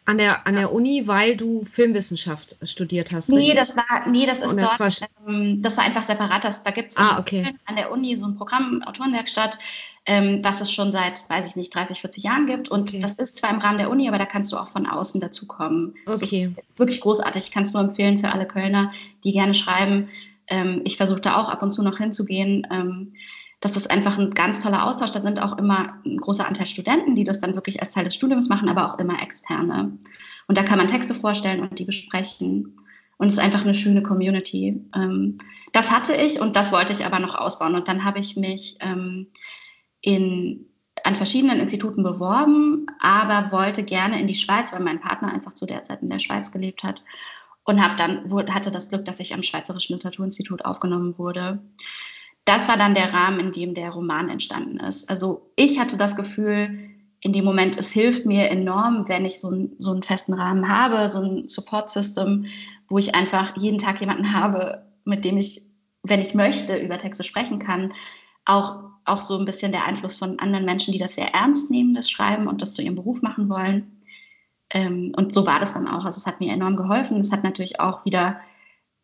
An 0.08 0.18
der, 0.18 0.48
an 0.48 0.56
der 0.56 0.72
Uni, 0.72 1.06
weil 1.06 1.36
du 1.36 1.66
Filmwissenschaft 1.66 2.56
studiert 2.64 3.12
hast. 3.12 3.28
Nee, 3.28 3.54
das 3.54 3.76
war, 3.76 4.08
nee, 4.08 4.26
das 4.26 4.38
ist 4.38 4.56
das 4.56 4.78
dort, 4.78 4.80
war, 4.80 5.10
ähm, 5.28 5.62
das 5.62 5.76
war 5.76 5.84
einfach 5.84 6.04
separat. 6.04 6.46
Das, 6.46 6.64
da 6.64 6.72
gibt 6.72 6.92
es 6.92 6.98
ah, 6.98 7.20
okay. 7.20 7.54
an 7.66 7.76
der 7.76 7.92
Uni 7.92 8.16
so 8.16 8.26
ein 8.26 8.38
Programm, 8.38 8.82
Autorenwerkstatt, 8.84 9.60
ähm, 10.06 10.40
was 10.44 10.62
es 10.62 10.72
schon 10.72 10.94
seit, 10.94 11.30
weiß 11.30 11.50
ich 11.50 11.58
nicht, 11.58 11.76
30, 11.76 12.00
40 12.00 12.24
Jahren 12.24 12.46
gibt. 12.46 12.70
Und 12.70 12.90
okay. 12.90 13.02
das 13.02 13.16
ist 13.16 13.36
zwar 13.36 13.50
im 13.50 13.60
Rahmen 13.60 13.80
der 13.80 13.90
Uni, 13.90 14.08
aber 14.08 14.18
da 14.18 14.26
kannst 14.26 14.54
du 14.54 14.56
auch 14.56 14.70
von 14.70 14.88
außen 14.88 15.20
dazukommen. 15.20 15.96
Okay. 16.06 16.54
Das 16.56 16.66
ist 16.70 16.80
wirklich 16.80 17.02
großartig. 17.02 17.44
Ich 17.44 17.52
kann 17.52 17.64
es 17.64 17.74
nur 17.74 17.84
empfehlen 17.84 18.20
für 18.20 18.32
alle 18.32 18.48
Kölner, 18.48 18.94
die 19.26 19.34
gerne 19.34 19.56
schreiben. 19.56 20.08
Ähm, 20.48 20.84
ich 20.86 20.96
versuche 20.96 21.20
da 21.20 21.36
auch 21.36 21.50
ab 21.50 21.62
und 21.62 21.74
zu 21.74 21.84
noch 21.84 21.98
hinzugehen. 21.98 22.66
Ähm, 23.62 23.74
das 23.74 23.88
einfach 23.88 24.18
ein 24.18 24.32
ganz 24.32 24.62
toller 24.62 24.86
Austausch. 24.86 25.12
Da 25.12 25.22
sind 25.22 25.42
auch 25.42 25.58
immer 25.58 26.00
ein 26.06 26.18
großer 26.18 26.48
Anteil 26.48 26.68
Studenten, 26.68 27.16
die 27.16 27.24
das 27.24 27.40
dann 27.40 27.56
wirklich 27.56 27.82
als 27.82 27.94
Teil 27.94 28.06
des 28.06 28.16
Studiums 28.16 28.50
machen, 28.50 28.70
aber 28.70 28.86
auch 28.86 29.00
immer 29.00 29.22
externe. 29.22 29.98
Und 30.48 30.58
da 30.58 30.64
kann 30.64 30.78
man 30.78 30.88
Texte 30.88 31.14
vorstellen 31.14 31.62
und 31.62 31.80
die 31.80 31.86
besprechen. 31.86 32.76
Und 33.18 33.28
es 33.28 33.34
ist 33.34 33.40
einfach 33.40 33.64
eine 33.64 33.74
schöne 33.74 34.04
Community. 34.04 34.82
Ähm, 34.96 35.40
das 35.74 35.92
hatte 35.92 36.14
ich 36.14 36.40
und 36.40 36.56
das 36.56 36.72
wollte 36.72 36.94
ich 36.94 37.06
aber 37.06 37.20
noch 37.20 37.36
ausbauen. 37.36 37.76
Und 37.76 37.88
dann 37.88 38.04
habe 38.04 38.20
ich 38.20 38.38
mich 38.38 38.78
ähm, 38.80 39.28
in, 40.02 40.68
an 41.04 41.16
verschiedenen 41.16 41.60
Instituten 41.60 42.04
beworben, 42.04 42.86
aber 43.00 43.52
wollte 43.52 43.84
gerne 43.84 44.22
in 44.22 44.28
die 44.28 44.36
Schweiz, 44.36 44.72
weil 44.72 44.82
mein 44.82 45.02
Partner 45.02 45.34
einfach 45.34 45.54
zu 45.54 45.66
der 45.66 45.84
Zeit 45.84 46.04
in 46.04 46.10
der 46.10 46.20
Schweiz 46.20 46.52
gelebt 46.52 46.84
hat. 46.84 47.02
Und 47.64 47.84
habe 47.84 47.96
dann 47.98 48.54
hatte 48.54 48.72
das 48.72 48.88
Glück, 48.88 49.04
dass 49.04 49.20
ich 49.20 49.34
am 49.34 49.44
Schweizerischen 49.44 49.96
Literaturinstitut 49.96 50.64
aufgenommen 50.64 51.18
wurde 51.18 51.60
das 52.48 52.70
war 52.70 52.78
dann 52.78 52.96
der 52.96 53.14
Rahmen, 53.14 53.40
in 53.40 53.52
dem 53.52 53.74
der 53.74 53.90
Roman 53.90 54.30
entstanden 54.30 54.80
ist. 54.80 55.10
Also 55.10 55.52
ich 55.58 55.80
hatte 55.80 55.98
das 55.98 56.16
Gefühl, 56.16 56.80
in 57.20 57.34
dem 57.34 57.44
Moment, 57.44 57.78
es 57.78 57.90
hilft 57.90 58.26
mir 58.26 58.50
enorm, 58.50 59.10
wenn 59.10 59.26
ich 59.26 59.42
so, 59.42 59.50
ein, 59.50 59.76
so 59.80 59.92
einen 59.92 60.04
festen 60.04 60.34
Rahmen 60.34 60.70
habe, 60.70 61.10
so 61.10 61.20
ein 61.22 61.50
Support-System, 61.50 62.46
wo 62.88 62.98
ich 62.98 63.16
einfach 63.16 63.58
jeden 63.58 63.80
Tag 63.80 64.00
jemanden 64.00 64.34
habe, 64.34 64.86
mit 65.04 65.26
dem 65.26 65.38
ich, 65.38 65.64
wenn 66.04 66.22
ich 66.22 66.36
möchte, 66.36 66.78
über 66.78 66.98
Texte 66.98 67.26
sprechen 67.26 67.60
kann. 67.60 67.92
Auch, 68.46 68.84
auch 69.04 69.24
so 69.24 69.38
ein 69.38 69.46
bisschen 69.46 69.74
der 69.74 69.86
Einfluss 69.86 70.16
von 70.18 70.40
anderen 70.40 70.64
Menschen, 70.64 70.94
die 70.94 71.00
das 71.00 71.16
sehr 71.16 71.34
ernst 71.34 71.70
nehmen, 71.70 71.96
das 71.96 72.10
Schreiben 72.10 72.48
und 72.48 72.62
das 72.62 72.74
zu 72.74 72.82
ihrem 72.82 72.96
Beruf 72.96 73.22
machen 73.22 73.50
wollen. 73.50 74.00
Ähm, 74.70 75.12
und 75.18 75.36
so 75.36 75.46
war 75.46 75.60
das 75.60 75.74
dann 75.74 75.88
auch. 75.88 76.06
Also 76.06 76.20
es 76.20 76.28
hat 76.28 76.40
mir 76.40 76.54
enorm 76.54 76.78
geholfen. 76.78 77.20
Es 77.20 77.34
hat 77.34 77.44
natürlich 77.44 77.82
auch 77.82 78.06
wieder 78.06 78.40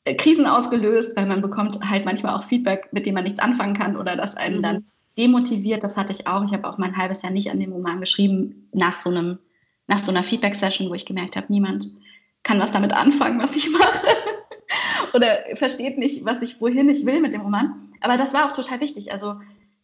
Krisen 0.05 0.45
ausgelöst, 0.45 1.15
weil 1.15 1.25
man 1.25 1.41
bekommt 1.41 1.79
halt 1.89 2.05
manchmal 2.05 2.35
auch 2.35 2.43
Feedback, 2.43 2.89
mit 2.91 3.05
dem 3.05 3.13
man 3.13 3.23
nichts 3.23 3.39
anfangen 3.39 3.73
kann 3.73 3.95
oder 3.95 4.15
das 4.15 4.35
einen 4.35 4.57
mhm. 4.57 4.63
dann 4.63 4.85
demotiviert. 5.17 5.83
Das 5.83 5.95
hatte 5.95 6.11
ich 6.11 6.27
auch. 6.27 6.43
Ich 6.43 6.53
habe 6.53 6.67
auch 6.67 6.77
mein 6.77 6.97
halbes 6.97 7.21
Jahr 7.21 7.31
nicht 7.31 7.51
an 7.51 7.59
dem 7.59 7.71
Roman 7.71 7.99
geschrieben, 7.99 8.67
nach 8.73 8.95
so 8.95 9.09
einem, 9.09 9.39
nach 9.87 9.99
so 9.99 10.11
einer 10.11 10.23
Feedback-Session, 10.23 10.89
wo 10.89 10.93
ich 10.93 11.05
gemerkt 11.05 11.35
habe, 11.35 11.47
niemand 11.49 11.87
kann 12.43 12.59
was 12.59 12.73
damit 12.73 12.91
anfangen, 12.91 13.41
was 13.41 13.55
ich 13.55 13.71
mache. 13.71 14.07
oder 15.13 15.39
versteht 15.55 15.97
nicht, 15.97 16.25
was 16.25 16.41
ich, 16.41 16.59
wohin 16.59 16.89
ich 16.89 17.05
will 17.05 17.21
mit 17.21 17.33
dem 17.33 17.41
Roman. 17.41 17.73
Aber 18.01 18.17
das 18.17 18.33
war 18.33 18.47
auch 18.47 18.51
total 18.51 18.81
wichtig. 18.81 19.13
Also 19.13 19.35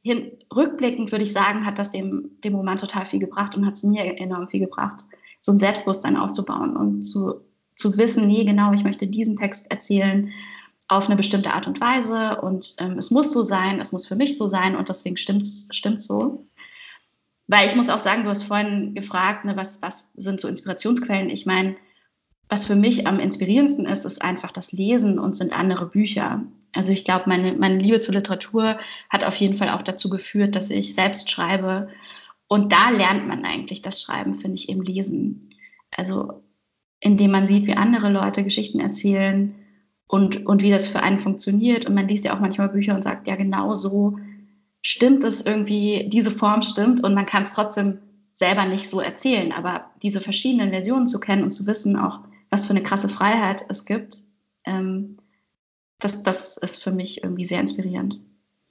hin, 0.02 0.32
rückblickend 0.54 1.12
würde 1.12 1.24
ich 1.24 1.32
sagen, 1.32 1.66
hat 1.66 1.80
das 1.80 1.92
dem, 1.92 2.32
dem 2.44 2.56
Roman 2.56 2.78
total 2.78 3.06
viel 3.06 3.20
gebracht 3.20 3.56
und 3.56 3.66
hat 3.66 3.76
es 3.76 3.84
mir 3.84 4.04
enorm 4.20 4.48
viel 4.48 4.62
gebracht, 4.62 5.06
so 5.42 5.54
ein 5.54 5.60
Selbstbewusstsein 5.60 6.18
aufzubauen 6.18 6.76
und 6.76 7.04
zu 7.04 7.42
zu 7.80 7.98
wissen, 7.98 8.28
nee, 8.28 8.44
genau, 8.44 8.74
ich 8.74 8.84
möchte 8.84 9.08
diesen 9.08 9.38
Text 9.38 9.72
erzählen 9.72 10.32
auf 10.90 11.08
eine 11.08 11.16
bestimmte 11.16 11.54
Art 11.54 11.68
und 11.68 11.80
Weise 11.80 12.42
und 12.42 12.76
ähm, 12.80 12.98
es 12.98 13.10
muss 13.10 13.32
so 13.32 13.44
sein, 13.44 13.80
es 13.80 13.92
muss 13.92 14.08
für 14.08 14.16
mich 14.16 14.38
so 14.38 14.48
sein 14.48 14.76
und 14.76 14.90
deswegen 14.90 15.18
stimmt 15.18 15.46
es 15.46 16.06
so. 16.06 16.44
Weil 17.48 17.68
ich 17.68 17.76
muss 17.76 17.90
auch 17.90 18.00
sagen, 18.00 18.24
du 18.24 18.30
hast 18.30 18.44
vorhin 18.44 18.94
gefragt, 18.96 19.46
ne, 19.46 19.56
was, 19.56 19.82
was 19.82 20.08
sind 20.16 20.42
so 20.42 20.48
Inspirationsquellen? 20.48 21.30
Ich 21.30 21.46
meine, 21.46 21.78
was 22.50 22.66
für 22.66 22.76
mich 22.76 23.08
am 23.08 23.20
inspirierendsten 23.20 23.86
ist, 23.86 24.06
ist 24.06 24.22
einfach 24.22 24.52
das 24.52 24.72
Lesen 24.72 25.20
und 25.20 25.36
sind 25.36 25.54
andere 25.54 25.86
Bücher. 25.86 26.44
Also 26.76 26.92
ich 26.92 27.06
glaube, 27.06 27.26
meine, 27.28 27.54
meine 27.54 27.78
Liebe 27.78 28.02
zur 28.02 28.16
Literatur 28.16 28.78
hat 29.10 29.24
auf 29.24 29.36
jeden 29.36 29.54
Fall 29.54 29.70
auch 29.70 29.84
dazu 29.84 30.10
geführt, 30.10 30.56
dass 30.56 30.70
ich 30.70 30.96
selbst 30.96 31.30
schreibe. 31.30 31.90
Und 32.48 32.74
da 32.74 32.90
lernt 32.90 33.28
man 33.28 33.46
eigentlich 33.46 33.82
das 33.82 34.02
Schreiben, 34.02 34.34
finde 34.34 34.56
ich, 34.56 34.70
im 34.70 34.82
Lesen. 34.82 35.56
Also 35.96 36.44
indem 37.00 37.32
man 37.32 37.48
sieht, 37.48 37.68
wie 37.68 37.76
andere 37.76 38.12
Leute 38.12 38.44
Geschichten 38.44 38.80
erzählen 38.80 39.56
und, 40.08 40.46
und 40.46 40.62
wie 40.62 40.72
das 40.72 40.88
für 40.88 41.02
einen 41.02 41.20
funktioniert. 41.20 41.86
Und 41.86 41.96
man 41.96 42.08
liest 42.08 42.26
ja 42.26 42.36
auch 42.36 42.40
manchmal 42.40 42.70
Bücher 42.70 42.96
und 42.96 43.04
sagt, 43.04 43.28
ja, 43.28 43.36
genau 43.36 43.76
so 43.76 44.18
stimmt 44.82 45.24
es 45.24 45.46
irgendwie, 45.46 46.10
diese 46.10 46.32
Form 46.32 46.62
stimmt 46.62 47.04
und 47.04 47.14
man 47.14 47.26
kann 47.26 47.44
es 47.44 47.54
trotzdem 47.54 48.00
selber 48.34 48.66
nicht 48.66 48.90
so 48.90 49.00
erzählen. 49.00 49.52
Aber 49.52 49.92
diese 50.02 50.22
verschiedenen 50.22 50.72
Versionen 50.72 51.08
zu 51.08 51.20
kennen 51.20 51.44
und 51.44 51.52
zu 51.52 51.68
wissen 51.68 51.96
auch, 51.98 52.20
was 52.50 52.66
für 52.66 52.72
eine 52.72 52.84
krasse 52.84 53.10
Freiheit 53.10 53.66
es 53.70 53.86
gibt, 53.86 54.18
ähm, 54.66 55.18
das, 56.00 56.24
das 56.24 56.58
ist 56.58 56.82
für 56.82 56.92
mich 56.92 57.24
irgendwie 57.24 57.46
sehr 57.46 57.60
inspirierend. 57.60 58.20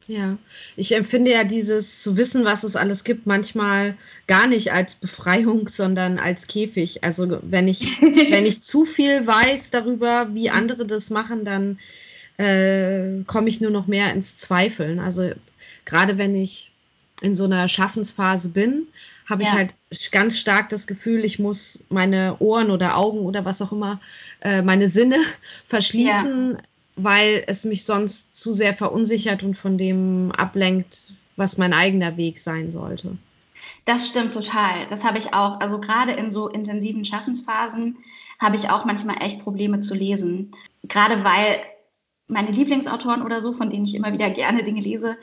Ja, 0.09 0.39
ich 0.75 0.93
empfinde 0.97 1.31
ja 1.31 1.45
dieses 1.45 2.03
zu 2.03 2.17
wissen, 2.17 2.47
was 2.47 2.65
es 2.65 2.77
alles 2.77 3.05
gibt, 3.05 3.27
manchmal 3.27 3.95
gar 4.27 4.47
nicht 4.47 4.73
als 4.73 4.95
Befreiung, 4.95 5.69
sondern 5.69 6.19
als 6.19 6.47
Käfig. 6.47 7.05
Also 7.05 7.41
wenn 7.43 7.69
ich, 7.69 8.01
wenn 8.31 8.47
ich 8.47 8.63
zu 8.63 8.87
viel 8.87 9.27
weiß 9.27 9.71
darüber, 9.71 10.35
wie 10.35 10.49
andere 10.49 10.87
das 10.87 11.11
machen, 11.11 11.45
dann 11.45 11.79
äh, 12.39 13.23
komme 13.27 13.51
ich 13.51 13.61
nur 13.61 13.71
noch 13.71 13.87
mehr 13.87 14.11
ins 14.15 14.35
Zweifeln. 14.37 14.99
Also 14.99 15.33
gerade 15.85 16.17
wenn 16.17 16.35
ich 16.35 16.73
in 17.21 17.35
so 17.35 17.45
einer 17.45 17.69
Schaffensphase 17.69 18.49
bin, 18.49 18.87
habe 19.29 19.43
ja. 19.43 19.51
ich 19.51 19.55
halt 19.55 19.75
ganz 20.11 20.39
stark 20.39 20.71
das 20.71 20.87
Gefühl, 20.87 21.23
ich 21.23 21.39
muss 21.39 21.85
meine 21.91 22.37
Ohren 22.39 22.71
oder 22.71 22.97
Augen 22.97 23.19
oder 23.19 23.45
was 23.45 23.61
auch 23.61 23.73
immer, 23.73 24.01
äh, 24.41 24.63
meine 24.63 24.89
Sinne 24.89 25.19
verschließen, 25.67 26.53
ja 26.53 26.63
weil 26.99 27.45
es 27.47 27.65
mich 27.65 27.85
sonst 27.85 28.37
zu 28.37 28.53
sehr 28.53 28.75
verunsichert 28.75 29.43
und 29.43 29.57
von 29.57 29.79
dem 29.79 30.33
ablenkt, 30.33 31.13
was 31.37 31.59
mein 31.59 31.73
eigener 31.73 32.17
Weg 32.17 32.39
sein 32.39 32.71
sollte. 32.71 33.17
Das 33.85 34.09
stimmt 34.09 34.35
total. 34.35 34.87
Das 34.89 35.05
habe 35.05 35.19
ich 35.19 35.35
auch. 35.35 35.61
Also 35.61 35.81
gerade 35.81 36.13
in 36.13 36.33
so 36.33 36.49
intensiven 36.49 37.05
Schaffensphasen 37.05 37.99
habe 38.39 38.57
ich 38.57 38.71
auch 38.71 38.85
manchmal 38.85 39.23
echt 39.23 39.43
Probleme 39.43 39.81
zu 39.81 39.95
lesen. 39.95 40.51
Gerade 40.85 41.25
weil 41.25 41.61
meine 42.27 42.51
Lieblingsautoren 42.51 43.23
oder 43.23 43.41
so, 43.41 43.53
von 43.53 43.71
denen 43.71 43.85
ich 43.85 43.95
immer 43.95 44.13
wieder 44.13 44.31
gerne 44.31 44.63
Dinge 44.63 44.81
lese, 44.81 45.17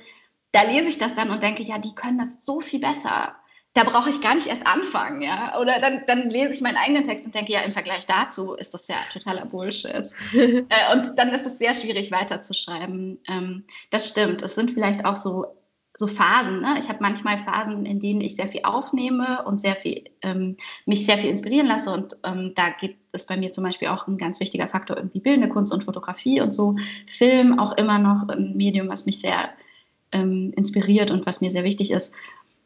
da 0.51 0.63
lese 0.63 0.89
ich 0.89 0.97
das 0.97 1.15
dann 1.15 1.29
und 1.29 1.43
denke, 1.43 1.63
ja, 1.63 1.77
die 1.77 1.93
können 1.93 2.17
das 2.17 2.45
so 2.45 2.61
viel 2.61 2.79
besser 2.79 3.35
da 3.75 3.83
brauche 3.83 4.09
ich 4.09 4.21
gar 4.21 4.35
nicht 4.35 4.47
erst 4.47 4.65
anfangen, 4.65 5.21
ja. 5.21 5.59
Oder 5.59 5.79
dann, 5.81 6.03
dann 6.07 6.29
lese 6.29 6.53
ich 6.53 6.61
meinen 6.61 6.77
eigenen 6.77 7.03
Text 7.03 7.25
und 7.25 7.35
denke, 7.35 7.51
ja, 7.51 7.59
im 7.59 7.73
Vergleich 7.73 8.05
dazu 8.07 8.53
ist 8.53 8.73
das 8.73 8.87
ja 8.87 8.95
totaler 9.11 9.45
Bullshit. 9.45 10.11
äh, 10.33 10.93
und 10.93 11.17
dann 11.17 11.29
ist 11.29 11.45
es 11.45 11.59
sehr 11.59 11.75
schwierig 11.75 12.09
weiterzuschreiben. 12.11 13.19
Ähm, 13.27 13.65
das 13.89 14.07
stimmt. 14.07 14.41
Es 14.41 14.55
sind 14.55 14.71
vielleicht 14.71 15.03
auch 15.05 15.17
so 15.17 15.45
so 15.97 16.07
Phasen. 16.07 16.61
Ne? 16.61 16.75
Ich 16.77 16.89
habe 16.89 16.99
manchmal 17.01 17.37
Phasen, 17.37 17.85
in 17.85 18.01
denen 18.01 18.19
ich 18.19 18.35
sehr 18.35 18.47
viel 18.47 18.63
aufnehme 18.63 19.43
und 19.45 19.61
sehr 19.61 19.77
viel, 19.77 20.03
ähm, 20.21 20.57
mich 20.85 21.05
sehr 21.05 21.17
viel 21.17 21.29
inspirieren 21.29 21.67
lasse. 21.67 21.89
Und 21.89 22.17
ähm, 22.25 22.51
da 22.53 22.69
gibt 22.69 22.97
es 23.13 23.25
bei 23.25 23.37
mir 23.37 23.53
zum 23.53 23.63
Beispiel 23.63 23.87
auch 23.87 24.05
ein 24.07 24.17
ganz 24.17 24.41
wichtiger 24.41 24.67
Faktor, 24.67 24.97
irgendwie 24.97 25.21
bildende 25.21 25.47
Kunst 25.47 25.73
und 25.73 25.85
Fotografie 25.85 26.41
und 26.41 26.53
so. 26.53 26.75
Film 27.07 27.59
auch 27.59 27.77
immer 27.77 27.97
noch 27.97 28.27
ein 28.27 28.57
Medium, 28.57 28.89
was 28.89 29.05
mich 29.05 29.19
sehr 29.21 29.49
inspiriert 30.11 31.11
und 31.11 31.25
was 31.25 31.41
mir 31.41 31.51
sehr 31.51 31.65
wichtig 31.65 31.91
ist. 31.91 32.13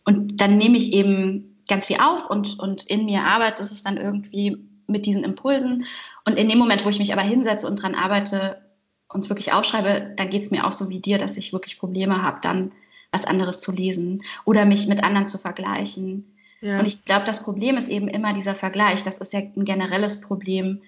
Und 0.09 0.41
dann 0.41 0.57
nehme 0.57 0.75
ich 0.75 0.91
eben 0.91 1.63
ganz 1.67 1.85
viel 1.85 1.97
auf 2.01 2.31
und, 2.31 2.57
und 2.57 2.83
in 2.87 3.05
mir 3.05 3.25
arbeitet 3.25 3.71
es 3.71 3.83
dann 3.83 3.97
irgendwie 3.97 4.57
mit 4.87 5.05
diesen 5.05 5.23
Impulsen. 5.23 5.85
Und 6.25 6.35
in 6.35 6.49
dem 6.49 6.57
Moment, 6.57 6.83
wo 6.83 6.89
ich 6.89 6.97
mich 6.97 7.13
aber 7.13 7.21
hinsetze 7.21 7.67
und 7.67 7.75
dran 7.75 7.93
arbeite 7.93 8.59
und 9.07 9.23
es 9.23 9.29
wirklich 9.29 9.53
aufschreibe, 9.53 10.15
dann 10.17 10.31
geht 10.31 10.41
es 10.41 10.49
mir 10.49 10.65
auch 10.65 10.71
so 10.71 10.89
wie 10.89 10.99
dir, 10.99 11.19
dass 11.19 11.37
ich 11.37 11.53
wirklich 11.53 11.77
Probleme 11.77 12.23
habe, 12.23 12.39
dann 12.41 12.71
was 13.11 13.25
anderes 13.25 13.61
zu 13.61 13.71
lesen 13.71 14.23
oder 14.45 14.65
mich 14.65 14.87
mit 14.87 15.03
anderen 15.03 15.27
zu 15.27 15.37
vergleichen. 15.37 16.35
Ja. 16.61 16.79
Und 16.79 16.87
ich 16.87 17.05
glaube, 17.05 17.27
das 17.27 17.43
Problem 17.43 17.77
ist 17.77 17.89
eben 17.89 18.07
immer 18.07 18.33
dieser 18.33 18.55
Vergleich. 18.55 19.03
Das 19.03 19.19
ist 19.19 19.31
ja 19.31 19.41
ein 19.41 19.63
generelles 19.63 20.21
Problem, 20.21 20.81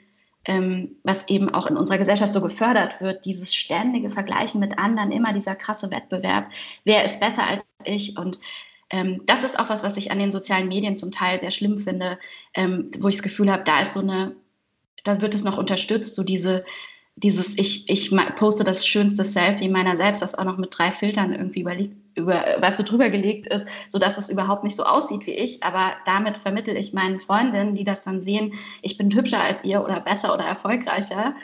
ähm, 0.45 0.95
was 1.03 1.27
eben 1.27 1.53
auch 1.53 1.67
in 1.67 1.77
unserer 1.77 1.99
Gesellschaft 1.99 2.33
so 2.33 2.41
gefördert 2.41 3.01
wird. 3.01 3.25
Dieses 3.25 3.53
ständige 3.53 4.09
Vergleichen 4.09 4.59
mit 4.59 4.79
anderen, 4.79 5.11
immer 5.11 5.31
dieser 5.31 5.55
krasse 5.55 5.91
Wettbewerb. 5.91 6.47
Wer 6.85 7.05
ist 7.05 7.19
besser 7.19 7.45
als 7.45 7.63
ich? 7.85 8.17
Und 8.17 8.39
ähm, 8.91 9.21
das 9.25 9.43
ist 9.43 9.59
auch 9.59 9.69
was, 9.69 9.83
was 9.83 9.97
ich 9.97 10.11
an 10.11 10.19
den 10.19 10.31
sozialen 10.31 10.67
Medien 10.67 10.97
zum 10.97 11.11
Teil 11.11 11.39
sehr 11.39 11.51
schlimm 11.51 11.79
finde, 11.79 12.19
ähm, 12.53 12.91
wo 12.99 13.07
ich 13.07 13.15
das 13.15 13.23
Gefühl 13.23 13.51
habe, 13.51 13.63
da 13.63 13.81
ist 13.81 13.93
so 13.93 14.01
eine, 14.01 14.35
da 15.03 15.21
wird 15.21 15.33
es 15.33 15.43
noch 15.43 15.57
unterstützt, 15.57 16.15
so 16.15 16.23
diese 16.23 16.63
dieses, 17.15 17.57
ich, 17.57 17.89
ich 17.89 18.15
poste 18.37 18.63
das 18.63 18.87
schönste 18.87 19.25
Selfie 19.25 19.69
meiner 19.69 19.97
selbst, 19.97 20.21
was 20.21 20.35
auch 20.35 20.43
noch 20.43 20.57
mit 20.57 20.77
drei 20.77 20.91
Filtern 20.91 21.33
irgendwie 21.33 21.61
überliegt, 21.61 21.95
über, 22.15 22.43
was 22.59 22.77
so 22.77 22.83
drüber 22.83 23.09
gelegt 23.09 23.47
ist, 23.47 23.67
sodass 23.89 24.17
es 24.17 24.29
überhaupt 24.29 24.63
nicht 24.63 24.75
so 24.75 24.83
aussieht 24.83 25.27
wie 25.27 25.33
ich. 25.33 25.63
Aber 25.63 25.93
damit 26.05 26.37
vermittel 26.37 26.75
ich 26.75 26.93
meinen 26.93 27.19
Freundinnen, 27.19 27.75
die 27.75 27.83
das 27.83 28.03
dann 28.03 28.21
sehen, 28.21 28.53
ich 28.81 28.97
bin 28.97 29.13
hübscher 29.13 29.41
als 29.41 29.63
ihr 29.63 29.83
oder 29.83 29.99
besser 29.99 30.33
oder 30.33 30.45
erfolgreicher. 30.45 31.35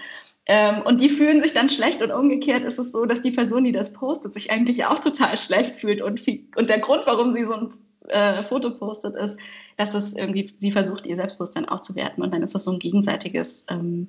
Ähm, 0.48 0.82
und 0.84 1.02
die 1.02 1.10
fühlen 1.10 1.42
sich 1.42 1.54
dann 1.54 1.70
schlecht 1.70 2.02
und 2.02 2.12
umgekehrt 2.12 2.64
ist 2.64 2.80
es 2.80 2.92
so, 2.92 3.06
dass 3.06 3.22
die 3.22 3.32
Person, 3.32 3.66
die 3.66 3.74
das 3.74 3.94
postet, 3.94 4.34
sich 4.34 4.50
eigentlich 4.52 4.86
auch 4.86 5.00
total 5.00 5.38
schlecht 5.38 5.76
fühlt. 5.76 6.02
Und, 6.02 6.20
viel, 6.20 6.48
und 6.56 6.70
der 6.70 6.80
Grund, 6.80 7.04
warum 7.06 7.34
sie 7.34 7.44
so 7.44 7.54
ein 7.54 7.74
äh, 8.08 8.44
Foto 8.44 8.72
postet, 8.72 9.16
ist, 9.18 9.38
dass 9.76 9.94
es 9.94 10.14
irgendwie, 10.14 10.54
sie 10.58 10.72
versucht, 10.72 11.06
ihr 11.06 11.18
Selbstbewusstsein 11.18 11.68
aufzuwerten. 11.68 12.24
Und 12.24 12.34
dann 12.34 12.44
ist 12.44 12.56
das 12.56 12.64
so 12.64 12.72
ein 12.72 12.80
gegenseitiges 12.80 13.66
ähm, 13.70 14.08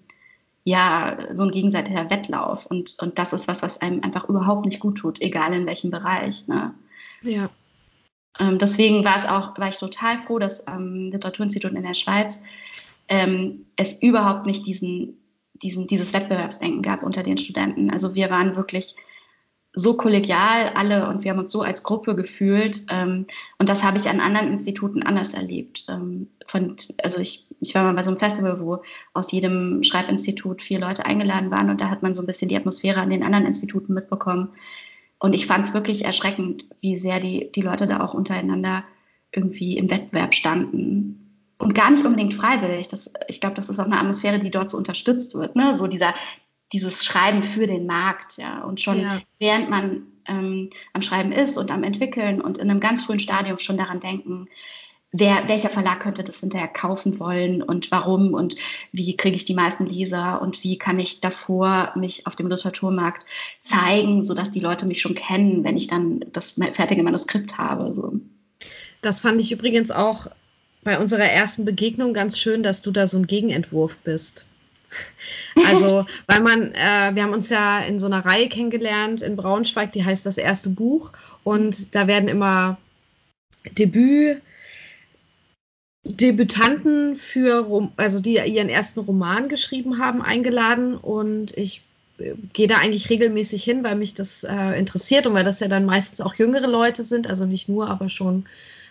ja, 0.69 1.17
so 1.35 1.45
ein 1.45 1.51
gegenseitiger 1.51 2.11
Wettlauf. 2.11 2.67
Und, 2.67 2.97
und 3.01 3.19
das 3.19 3.33
ist 3.33 3.49
was, 3.49 3.63
was 3.63 3.81
einem 3.81 4.03
einfach 4.03 4.29
überhaupt 4.29 4.67
nicht 4.67 4.81
gut 4.81 4.99
tut, 4.99 5.21
egal 5.23 5.55
in 5.55 5.67
welchem 5.67 5.91
Bereich. 5.91 6.47
Ne? 6.47 6.75
Ja. 7.23 7.49
Ähm, 8.39 8.59
deswegen 8.59 9.03
war 9.03 9.17
es 9.17 9.25
auch, 9.25 9.59
war 9.59 9.69
ich 9.69 9.79
total 9.79 10.19
froh, 10.19 10.39
dass 10.39 10.67
am 10.67 10.95
ähm, 10.95 11.11
Literaturinstitut 11.11 11.73
in 11.73 11.83
der 11.83 11.95
Schweiz 11.95 12.45
ähm, 13.09 13.65
es 13.77 14.03
überhaupt 14.03 14.45
nicht 14.45 14.67
diesen, 14.67 15.17
diesen, 15.63 15.87
dieses 15.87 16.13
Wettbewerbsdenken 16.13 16.83
gab 16.83 17.03
unter 17.03 17.23
den 17.23 17.39
Studenten. 17.39 17.91
Also 17.91 18.15
wir 18.15 18.31
waren 18.31 18.57
wirklich 18.57 18.97
so 19.75 19.97
kollegial 19.97 20.73
alle 20.75 21.09
und 21.09 21.23
wir 21.23 21.31
haben 21.31 21.39
uns 21.39 21.53
so 21.53 21.63
als 21.63 21.83
Gruppe 21.83 22.17
gefühlt. 22.17 22.85
Ähm, 22.91 23.27
und 23.59 23.69
das 23.69 23.85
habe 23.85 23.99
ich 23.99 24.09
an 24.09 24.21
anderen 24.21 24.49
Instituten 24.49 25.03
anders 25.03 25.35
erlebt. 25.35 25.87
Ähm, 25.89 26.29
von, 26.47 26.77
also 27.03 27.21
ich, 27.21 27.55
ich 27.61 27.75
war 27.75 27.85
mal 27.85 27.95
bei 27.95 28.03
so 28.03 28.11
einem 28.11 28.19
Festival, 28.19 28.61
wo 28.61 28.83
aus 29.13 29.31
jedem 29.31 29.85
Schreibinstitut 29.85 30.63
vier 30.63 30.81
Leute 30.81 31.05
eingeladen 31.05 31.51
waren 31.51 31.71
und 31.71 31.81
da 31.81 31.91
hat 31.91 32.03
man 32.03 32.15
so 32.15 32.23
ein 32.23 32.27
bisschen 32.27 32.49
die 32.49 32.57
Atmosphäre 32.57 33.01
an 33.01 33.11
den 33.11 33.23
anderen 33.23 33.47
Instituten 33.47 33.95
mitbekommen. 33.95 34.51
Und 35.21 35.35
ich 35.35 35.47
fand 35.47 35.67
es 35.67 35.75
wirklich 35.75 36.05
erschreckend, 36.05 36.65
wie 36.81 36.97
sehr 36.97 37.21
die, 37.21 37.51
die 37.53 37.63
Leute 37.63 37.87
da 37.87 38.01
auch 38.01 38.15
untereinander 38.15 38.85
irgendwie 39.33 39.77
im 39.77 39.91
Wettbewerb 39.91 40.35
standen. 40.35 41.28
Und 41.59 41.75
gar 41.75 41.91
nicht 41.91 42.05
unbedingt 42.05 42.35
freiwillig. 42.35 42.89
Das, 42.89 43.11
ich 43.27 43.41
glaube, 43.41 43.57
das 43.57 43.69
ist 43.69 43.79
auch 43.81 43.85
eine 43.85 43.99
Atmosphäre, 43.99 44.39
die 44.39 44.51
dort 44.51 44.71
so 44.71 44.77
unterstützt 44.77 45.35
wird. 45.35 45.57
Ne? 45.57 45.75
So 45.75 45.89
dieser, 45.89 46.15
dieses 46.73 47.05
Schreiben 47.05 47.43
für 47.43 47.67
den 47.67 47.87
Markt, 47.87 48.37
ja. 48.37 48.63
Und 48.63 48.81
schon 48.81 49.01
ja. 49.01 49.21
während 49.39 49.69
man 49.69 50.07
ähm, 50.27 50.71
am 50.93 51.03
Schreiben 51.03 51.33
ist 51.33 51.59
und 51.59 51.71
am 51.71 51.83
Entwickeln 51.83 52.41
und 52.41 52.59
in 52.59 52.71
einem 52.71 52.81
ganz 52.81 53.05
frühen 53.05 53.21
Stadium 53.21 53.59
schon 53.59 53.77
daran 53.77 54.01
denken, 54.01 54.49
wer, 55.13 55.49
welcher 55.49 55.69
Verlag 55.69 56.01
könnte 56.01 56.23
das 56.23 56.41
hinterher 56.41 56.69
kaufen 56.69 57.19
wollen 57.19 57.63
und 57.63 57.91
warum 57.91 58.35
und 58.35 58.57
wie 58.93 59.17
kriege 59.17 59.37
ich 59.37 59.45
die 59.45 59.55
meisten 59.55 59.87
Leser 59.87 60.43
und 60.43 60.63
wie 60.63 60.79
kann 60.79 60.99
ich 61.01 61.21
davor 61.21 61.93
mich 61.97 62.27
auf 62.27 62.37
dem 62.37 62.49
Literaturmarkt 62.49 63.25
zeigen, 63.61 64.23
sodass 64.23 64.51
die 64.51 64.61
Leute 64.61 64.87
mich 64.87 65.01
schon 65.01 65.15
kennen, 65.15 65.65
wenn 65.65 65.77
ich 65.77 65.87
dann 65.87 66.25
das 66.33 66.61
fertige 66.73 67.03
Manuskript 67.03 67.59
habe. 67.59 67.93
So. 67.95 68.13
Das 69.01 69.23
fand 69.23 69.41
ich 69.41 69.53
übrigens 69.53 69.91
auch 69.91 70.27
bei 70.83 70.99
unserer 70.99 71.25
ersten 71.31 71.65
Begegnung 71.65 72.15
ganz 72.15 72.39
schön, 72.39 72.63
dass 72.63 72.83
du 72.83 72.91
da 72.91 73.07
so 73.07 73.19
ein 73.19 73.27
Gegenentwurf 73.27 73.97
bist. 73.99 74.45
Also, 75.67 76.07
weil 76.27 76.41
man, 76.41 76.73
äh, 76.73 77.11
wir 77.15 77.23
haben 77.23 77.35
uns 77.35 77.51
ja 77.51 77.81
in 77.81 77.99
so 77.99 78.07
einer 78.07 78.25
Reihe 78.25 78.49
kennengelernt 78.49 79.21
in 79.21 79.37
Braunschweig, 79.37 79.93
die 79.93 80.05
heißt 80.05 80.25
das 80.25 80.39
erste 80.39 80.71
Buch. 80.71 81.13
Und 81.45 81.95
da 81.95 82.07
werden 82.07 82.29
immer 82.29 82.79
Debüt, 83.77 84.41
Debütanten 86.05 87.17
für, 87.17 87.91
also 87.97 88.21
die 88.21 88.37
ihren 88.37 88.69
ersten 88.69 89.01
Roman 89.01 89.49
geschrieben 89.49 89.99
haben, 89.99 90.23
eingeladen. 90.23 90.97
Und 90.97 91.57
ich 91.57 91.83
äh, 92.19 92.35
gehe 92.53 92.69
da 92.69 92.79
eigentlich 92.79 93.11
regelmäßig 93.11 93.63
hin, 93.63 93.85
weil 93.85 93.97
mich 93.97 94.15
das 94.15 94.45
äh, 94.45 94.79
interessiert 94.79 95.27
und 95.27 95.35
weil 95.35 95.45
das 95.45 95.61
ja 95.61 95.69
dann 95.69 95.85
meistens 95.85 96.21
auch 96.21 96.35
jüngere 96.35 96.69
Leute 96.69 97.03
sind, 97.03 97.27
also 97.27 97.45
nicht 97.45 97.69
nur, 97.69 97.89
aber 97.89 98.09
schon 98.09 98.47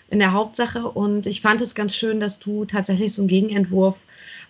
in 0.10 0.20
der 0.20 0.34
Hauptsache. 0.34 0.88
Und 0.88 1.26
ich 1.26 1.42
fand 1.42 1.62
es 1.62 1.76
ganz 1.76 1.96
schön, 1.96 2.20
dass 2.20 2.40
du 2.40 2.66
tatsächlich 2.66 3.14
so 3.14 3.22
einen 3.22 3.30
Gegenentwurf 3.30 4.00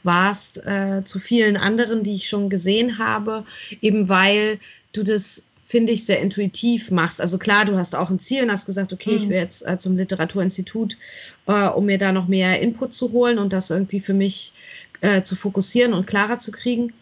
warst 0.03 0.65
äh, 0.65 1.03
zu 1.03 1.19
vielen 1.19 1.57
anderen, 1.57 2.03
die 2.03 2.13
ich 2.13 2.29
schon 2.29 2.49
gesehen 2.49 2.97
habe, 2.97 3.45
eben 3.81 4.09
weil 4.09 4.59
du 4.93 5.03
das 5.03 5.43
finde 5.67 5.91
ich, 5.91 6.05
sehr 6.05 6.21
intuitiv 6.21 6.91
machst. 6.91 7.19
Also 7.19 7.37
klar, 7.37 7.65
du 7.65 7.75
hast 7.75 7.93
auch 7.93 8.09
ein 8.09 8.19
Ziel 8.19 8.43
und 8.43 8.51
hast 8.53 8.65
gesagt, 8.65 8.93
okay, 8.93 9.11
mhm. 9.11 9.17
ich 9.17 9.29
will 9.29 9.35
jetzt 9.35 9.67
äh, 9.67 9.77
zum 9.77 9.97
Literaturinstitut, 9.97 10.97
äh, 11.45 11.67
um 11.67 11.85
mir 11.85 11.97
da 11.97 12.13
noch 12.13 12.29
mehr 12.29 12.61
Input 12.61 12.93
zu 12.93 13.11
holen 13.11 13.37
und 13.37 13.51
das 13.51 13.69
irgendwie 13.69 13.99
für 13.99 14.13
mich 14.13 14.53
äh, 15.01 15.23
zu 15.23 15.35
fokussieren 15.35 15.91
und 15.91 16.07
klarer 16.07 16.39
zu 16.39 16.53
kriegen. 16.53 16.93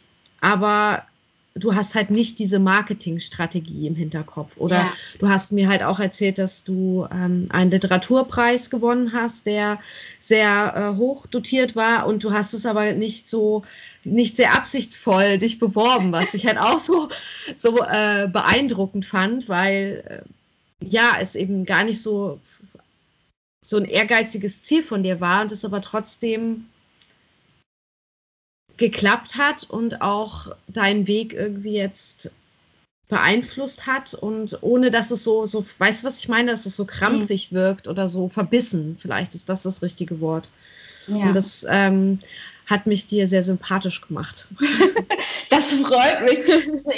Aber 0.41 1.03
du 1.57 1.73
hast 1.73 1.95
halt 1.95 2.09
nicht 2.09 2.37
diese 2.39 2.59
Marketingstrategie 2.59 3.87
im 3.87 3.95
Hinterkopf. 3.95 4.57
Oder 4.57 4.75
ja. 4.75 4.93
du 5.19 5.29
hast 5.29 5.53
mir 5.53 5.69
halt 5.69 5.83
auch 5.83 5.99
erzählt, 5.99 6.37
dass 6.37 6.65
du 6.65 7.07
ähm, 7.11 7.45
einen 7.49 7.71
Literaturpreis 7.71 8.69
gewonnen 8.69 9.13
hast, 9.13 9.45
der 9.45 9.79
sehr 10.19 10.75
äh, 10.75 10.97
hoch 10.97 11.27
dotiert 11.27 11.75
war 11.75 12.07
und 12.07 12.23
du 12.23 12.33
hast 12.33 12.53
es 12.53 12.65
aber 12.65 12.91
nicht 12.93 13.29
so, 13.29 13.63
nicht 14.03 14.35
sehr 14.35 14.53
absichtsvoll 14.53 15.37
dich 15.37 15.57
beworben, 15.57 16.11
was 16.11 16.33
ich 16.33 16.45
halt 16.45 16.57
auch 16.57 16.79
so, 16.79 17.07
so 17.55 17.77
äh, 17.81 18.27
beeindruckend 18.27 19.05
fand, 19.05 19.47
weil 19.47 20.23
äh, 20.81 20.85
ja, 20.85 21.13
es 21.21 21.35
eben 21.35 21.65
gar 21.65 21.85
nicht 21.85 22.01
so, 22.01 22.39
so 23.61 23.77
ein 23.77 23.85
ehrgeiziges 23.85 24.61
Ziel 24.63 24.83
von 24.83 25.03
dir 25.03 25.21
war 25.21 25.41
und 25.43 25.53
es 25.53 25.63
aber 25.63 25.79
trotzdem 25.79 26.65
geklappt 28.77 29.37
hat 29.37 29.63
und 29.69 30.01
auch 30.01 30.47
deinen 30.67 31.07
Weg 31.07 31.33
irgendwie 31.33 31.73
jetzt 31.73 32.29
beeinflusst 33.07 33.85
hat 33.85 34.13
und 34.15 34.57
ohne 34.61 34.89
dass 34.89 35.11
es 35.11 35.23
so, 35.23 35.45
so, 35.45 35.65
weißt 35.77 36.03
du, 36.03 36.07
was 36.07 36.19
ich 36.19 36.27
meine, 36.27 36.51
dass 36.51 36.65
es 36.65 36.75
so 36.75 36.85
krampfig 36.85 37.51
mhm. 37.51 37.55
wirkt 37.55 37.87
oder 37.87 38.09
so 38.09 38.29
verbissen, 38.29 38.97
vielleicht 38.99 39.35
ist 39.35 39.47
das 39.47 39.63
das 39.63 39.81
richtige 39.81 40.19
Wort. 40.21 40.49
Ja. 41.07 41.27
Und 41.27 41.35
das 41.35 41.65
ähm, 41.69 42.19
hat 42.65 42.87
mich 42.87 43.05
dir 43.05 43.27
sehr 43.27 43.43
sympathisch 43.43 44.01
gemacht. 44.01 44.47
das 45.49 45.71
freut 45.71 46.23
mich. 46.23 46.39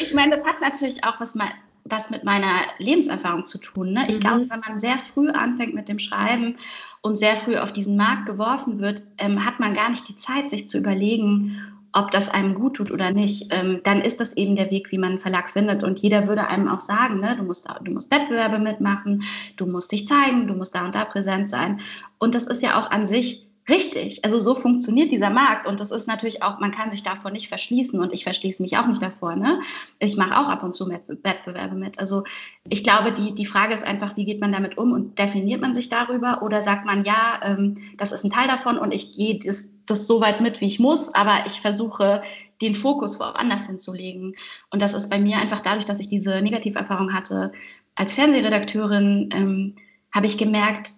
Ich 0.02 0.14
meine, 0.14 0.36
das 0.36 0.46
hat 0.46 0.62
natürlich 0.62 1.04
auch 1.04 1.20
was, 1.20 1.38
was 1.84 2.10
mit 2.10 2.24
meiner 2.24 2.54
Lebenserfahrung 2.78 3.46
zu 3.46 3.58
tun. 3.58 3.92
Ne? 3.92 4.06
Ich 4.08 4.18
mhm. 4.18 4.22
glaube, 4.22 4.50
wenn 4.50 4.60
man 4.62 4.80
sehr 4.80 4.98
früh 4.98 5.30
anfängt 5.30 5.74
mit 5.74 5.90
dem 5.90 6.00
Schreiben 6.00 6.56
und 7.02 7.18
sehr 7.18 7.36
früh 7.36 7.58
auf 7.58 7.74
diesen 7.74 7.98
Markt 7.98 8.28
geworfen 8.28 8.80
wird, 8.80 9.04
ähm, 9.18 9.46
hat 9.46 9.60
man 9.60 9.74
gar 9.74 9.90
nicht 9.90 10.08
die 10.08 10.16
Zeit, 10.16 10.50
sich 10.50 10.70
zu 10.70 10.78
überlegen, 10.78 11.62
ob 11.98 12.12
das 12.12 12.30
einem 12.30 12.54
gut 12.54 12.76
tut 12.76 12.92
oder 12.92 13.12
nicht, 13.12 13.54
ähm, 13.54 13.82
dann 13.84 14.02
ist 14.02 14.20
das 14.20 14.38
eben 14.38 14.56
der 14.56 14.72
Weg, 14.72 14.92
wie 14.92 14.98
man 14.98 15.12
einen 15.12 15.20
Verlag 15.20 15.50
findet. 15.50 15.84
Und 15.84 16.00
jeder 16.00 16.28
würde 16.28 16.48
einem 16.48 16.68
auch 16.68 16.80
sagen, 16.80 17.20
ne, 17.20 17.36
du, 17.38 17.44
musst, 17.44 17.68
du 17.84 17.92
musst 17.92 18.12
Wettbewerbe 18.12 18.60
mitmachen, 18.60 19.24
du 19.58 19.66
musst 19.66 19.92
dich 19.92 20.08
zeigen, 20.08 20.48
du 20.48 20.54
musst 20.54 20.76
da 20.76 20.86
und 20.86 20.96
da 20.96 21.06
präsent 21.06 21.50
sein. 21.50 21.80
Und 22.20 22.36
das 22.36 22.48
ist 22.48 22.62
ja 22.62 22.80
auch 22.80 22.92
an 22.92 23.08
sich 23.08 23.48
Richtig, 23.70 24.24
also 24.24 24.40
so 24.40 24.56
funktioniert 24.56 25.12
dieser 25.12 25.30
Markt 25.30 25.68
und 25.68 25.82
das 25.82 25.92
ist 25.92 26.08
natürlich 26.08 26.42
auch, 26.42 26.60
man 26.60 26.72
kann 26.72 26.90
sich 26.90 27.04
davor 27.04 27.32
nicht 27.32 27.50
verschließen 27.50 28.00
und 28.00 28.14
ich 28.14 28.24
verschließe 28.24 28.62
mich 28.62 28.78
auch 28.78 28.88
nicht 28.88 29.02
davor. 29.02 29.36
Ne? 29.36 29.60
Ich 30.00 30.16
mache 30.16 30.40
auch 30.40 30.48
ab 30.48 30.64
und 30.64 30.74
zu 30.74 30.88
Wettbewerbe 30.88 31.76
mit. 31.76 32.00
Also 32.00 32.24
ich 32.70 32.82
glaube, 32.82 33.12
die, 33.12 33.36
die 33.36 33.46
Frage 33.46 33.74
ist 33.74 33.86
einfach, 33.86 34.16
wie 34.16 34.24
geht 34.24 34.40
man 34.40 34.54
damit 34.54 34.78
um 34.78 34.94
und 34.94 35.20
definiert 35.20 35.60
man 35.60 35.76
sich 35.76 35.90
darüber 35.90 36.44
oder 36.44 36.62
sagt 36.62 36.86
man, 36.86 37.04
ja, 37.04 37.42
ähm, 37.44 37.74
das 37.98 38.14
ist 38.14 38.24
ein 38.24 38.32
Teil 38.32 38.48
davon 38.48 38.78
und 38.78 38.94
ich 38.94 39.12
gehe 39.12 39.38
das, 39.38 39.74
das 39.90 40.08
so 40.08 40.22
weit 40.22 40.42
mit, 40.42 40.62
wie 40.62 40.68
ich 40.68 40.80
muss, 40.80 41.14
aber 41.14 41.46
ich 41.46 41.62
versuche 41.62 42.22
den 42.62 42.76
Fokus 42.76 43.20
woanders 43.20 43.68
hinzulegen. 43.68 44.36
Und 44.72 44.82
das 44.82 44.94
ist 44.94 45.10
bei 45.10 45.20
mir 45.20 45.38
einfach 45.38 45.62
dadurch, 45.62 45.86
dass 45.86 46.00
ich 46.00 46.10
diese 46.10 46.42
Negativerfahrung 46.42 47.14
hatte, 47.14 47.52
als 47.96 48.14
Fernsehredakteurin 48.14 49.30
ähm, 49.34 49.76
habe 50.12 50.28
ich 50.28 50.38
gemerkt, 50.38 50.92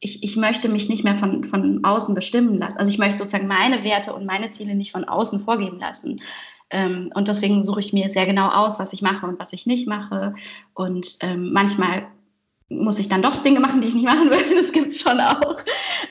ich, 0.00 0.22
ich 0.22 0.36
möchte 0.36 0.68
mich 0.68 0.88
nicht 0.88 1.04
mehr 1.04 1.14
von, 1.14 1.44
von 1.44 1.84
außen 1.84 2.14
bestimmen 2.14 2.58
lassen. 2.58 2.78
Also 2.78 2.90
ich 2.90 2.98
möchte 2.98 3.18
sozusagen 3.18 3.48
meine 3.48 3.84
Werte 3.84 4.14
und 4.14 4.26
meine 4.26 4.50
Ziele 4.50 4.74
nicht 4.74 4.92
von 4.92 5.04
außen 5.04 5.40
vorgeben 5.40 5.78
lassen. 5.78 6.20
Ähm, 6.70 7.10
und 7.14 7.28
deswegen 7.28 7.64
suche 7.64 7.80
ich 7.80 7.92
mir 7.92 8.10
sehr 8.10 8.26
genau 8.26 8.48
aus, 8.48 8.78
was 8.78 8.92
ich 8.92 9.02
mache 9.02 9.26
und 9.26 9.38
was 9.38 9.52
ich 9.52 9.66
nicht 9.66 9.88
mache. 9.88 10.34
Und 10.74 11.16
ähm, 11.20 11.52
manchmal 11.52 12.06
muss 12.78 12.98
ich 12.98 13.08
dann 13.08 13.22
doch 13.22 13.42
Dinge 13.42 13.60
machen, 13.60 13.80
die 13.80 13.88
ich 13.88 13.94
nicht 13.94 14.06
machen 14.06 14.30
will. 14.30 14.44
Das 14.54 14.72
gibt 14.72 14.88
es 14.88 15.00
schon 15.00 15.20
auch. 15.20 15.56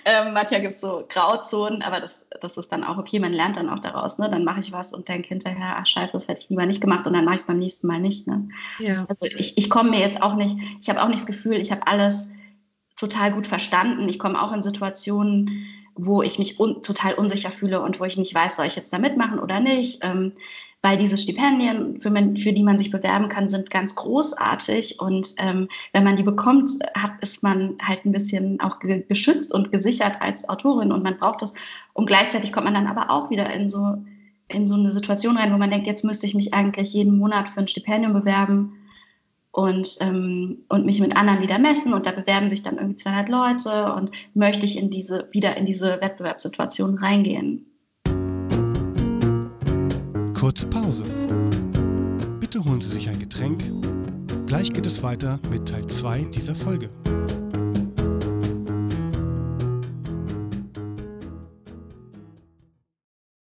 Ähm, 0.06 0.34
manchmal 0.34 0.62
gibt 0.62 0.76
es 0.76 0.82
so 0.82 1.06
Grauzonen, 1.08 1.82
aber 1.82 1.99
das, 1.99 2.30
das 2.41 2.58
ist 2.58 2.71
dann 2.71 2.84
auch 2.84 2.97
okay. 2.97 3.19
Man 3.19 3.34
lernt 3.34 3.58
dann 3.58 3.69
auch 3.69 3.80
daraus. 3.80 4.19
Ne? 4.19 4.30
Dann 4.30 4.43
mache 4.43 4.60
ich 4.60 4.71
was 4.71 4.93
und 4.93 5.08
denke 5.08 5.28
hinterher, 5.28 5.76
ach 5.78 5.86
scheiße, 5.86 6.13
das 6.13 6.28
hätte 6.28 6.41
ich 6.41 6.49
lieber 6.49 6.65
nicht 6.65 6.82
gemacht 6.82 7.06
und 7.08 7.13
dann 7.13 7.26
mache 7.26 7.36
ich 7.36 7.41
es 7.41 7.47
beim 7.47 7.60
nächsten 7.60 7.88
Mal 7.88 7.99
nicht. 7.99 8.28
Ne? 8.28 8.49
Ja. 8.80 9.06
Also 9.10 9.26
ich, 9.38 9.58
ich 9.58 9.69
komme 9.69 9.91
mir 9.91 9.99
jetzt 9.99 10.21
auch 10.21 10.36
nicht, 10.36 10.58
ich 10.82 10.89
habe 10.89 11.02
auch 11.02 11.08
nicht 11.08 11.19
das 11.19 11.26
Gefühl, 11.26 11.56
ich 11.56 11.71
habe 11.71 11.88
alles 11.88 12.32
total 12.95 13.34
gut 13.34 13.47
verstanden. 13.47 14.08
Ich 14.08 14.19
komme 14.19 14.41
auch 14.41 14.54
in 14.54 14.63
Situationen, 14.63 15.67
wo 15.95 16.21
ich 16.21 16.39
mich 16.39 16.60
un 16.60 16.82
total 16.82 17.15
unsicher 17.15 17.52
fühle 17.52 17.82
und 17.82 17.99
wo 17.99 18.06
ich 18.06 18.17
nicht 18.17 18.34
weiß, 18.34 18.56
soll 18.56 18.65
ich 18.65 18.76
jetzt 18.76 18.93
da 18.93 18.99
mitmachen 18.99 19.39
oder 19.39 19.60
nicht. 19.60 19.99
Ähm, 20.02 20.34
weil 20.84 20.98
diese 20.98 21.17
Stipendien, 21.17 21.98
für, 21.98 22.10
man, 22.10 22.36
für, 22.36 22.52
die 22.52 22.62
man 22.62 22.78
sich 22.78 22.91
bewerben 22.91 23.30
kann, 23.30 23.48
sind 23.48 23.72
ganz 23.72 23.96
großartig. 23.96 25.00
Und 25.00 25.34
ähm, 25.38 25.69
wenn 25.93 26.04
man 26.04 26.17
die 26.17 26.24
bekommt, 26.24 26.72
hat, 26.93 27.13
ist 27.22 27.41
man 27.41 27.78
halt 27.82 28.06
ein 28.06 28.12
bisschen 28.12 28.60
auch 28.60 28.80
geschützt 28.80 29.54
und 29.54 29.72
gesichert 29.72 30.22
als 30.22 30.48
Autorin 30.50 30.91
und 30.91 31.02
man 31.02 31.17
braucht 31.17 31.41
das. 31.41 31.54
Und 31.93 32.06
gleichzeitig 32.08 32.52
kommt 32.52 32.65
man 32.65 32.74
dann 32.74 32.88
aber 32.88 33.10
auch 33.12 33.30
wieder 33.30 33.52
in 33.54 33.69
so, 33.69 34.04
in 34.50 34.67
so 34.67 34.76
eine 34.76 34.91
Situation 34.91 35.38
rein, 35.38 35.54
wo 35.54 35.58
man 35.58 35.72
denkt, 35.72 35.88
jetzt 35.88 36.04
müsste 36.04 36.26
ich 36.26 36.36
mich 36.36 36.54
eigentlich 36.54 36.93
jeden 36.93 37.17
Monat 37.17 37.48
für 37.48 37.62
ein 37.62 37.69
Stipendium 37.69 38.12
bewerben 38.12 38.74
und, 39.52 39.98
ähm, 40.02 40.65
und 40.67 40.86
mich 40.86 41.00
mit 41.00 41.15
anderen 41.15 41.41
wieder 41.41 41.60
messen 41.60 41.93
und 41.93 42.08
da 42.08 42.12
bewerben 42.12 42.50
sich 42.50 42.62
dann 42.62 42.76
irgendwie 42.76 42.98
200 42.98 43.30
Leute 43.30 43.93
und 43.93 44.12
möchte 44.34 44.65
ich 44.65 44.78
in 44.78 44.89
diese, 44.89 45.30
wieder 45.32 45.56
in 45.56 45.65
diese 45.65 46.02
Wettbewerbssituation 46.02 46.98
reingehen. 46.98 47.72
Kurze 50.43 50.67
Pause. 50.67 51.06
Bitte 52.41 52.62
holen 52.65 52.82
Sie 52.82 52.89
sich 52.89 53.08
ein 53.08 53.17
Getränk. 53.17 53.63
Gleich 54.45 54.73
geht 54.73 54.86
es 54.86 55.01
weiter 55.01 55.39
mit 55.49 55.69
Teil 55.69 55.88
2 55.88 56.25
dieser 56.25 56.53
Folge. 56.53 56.89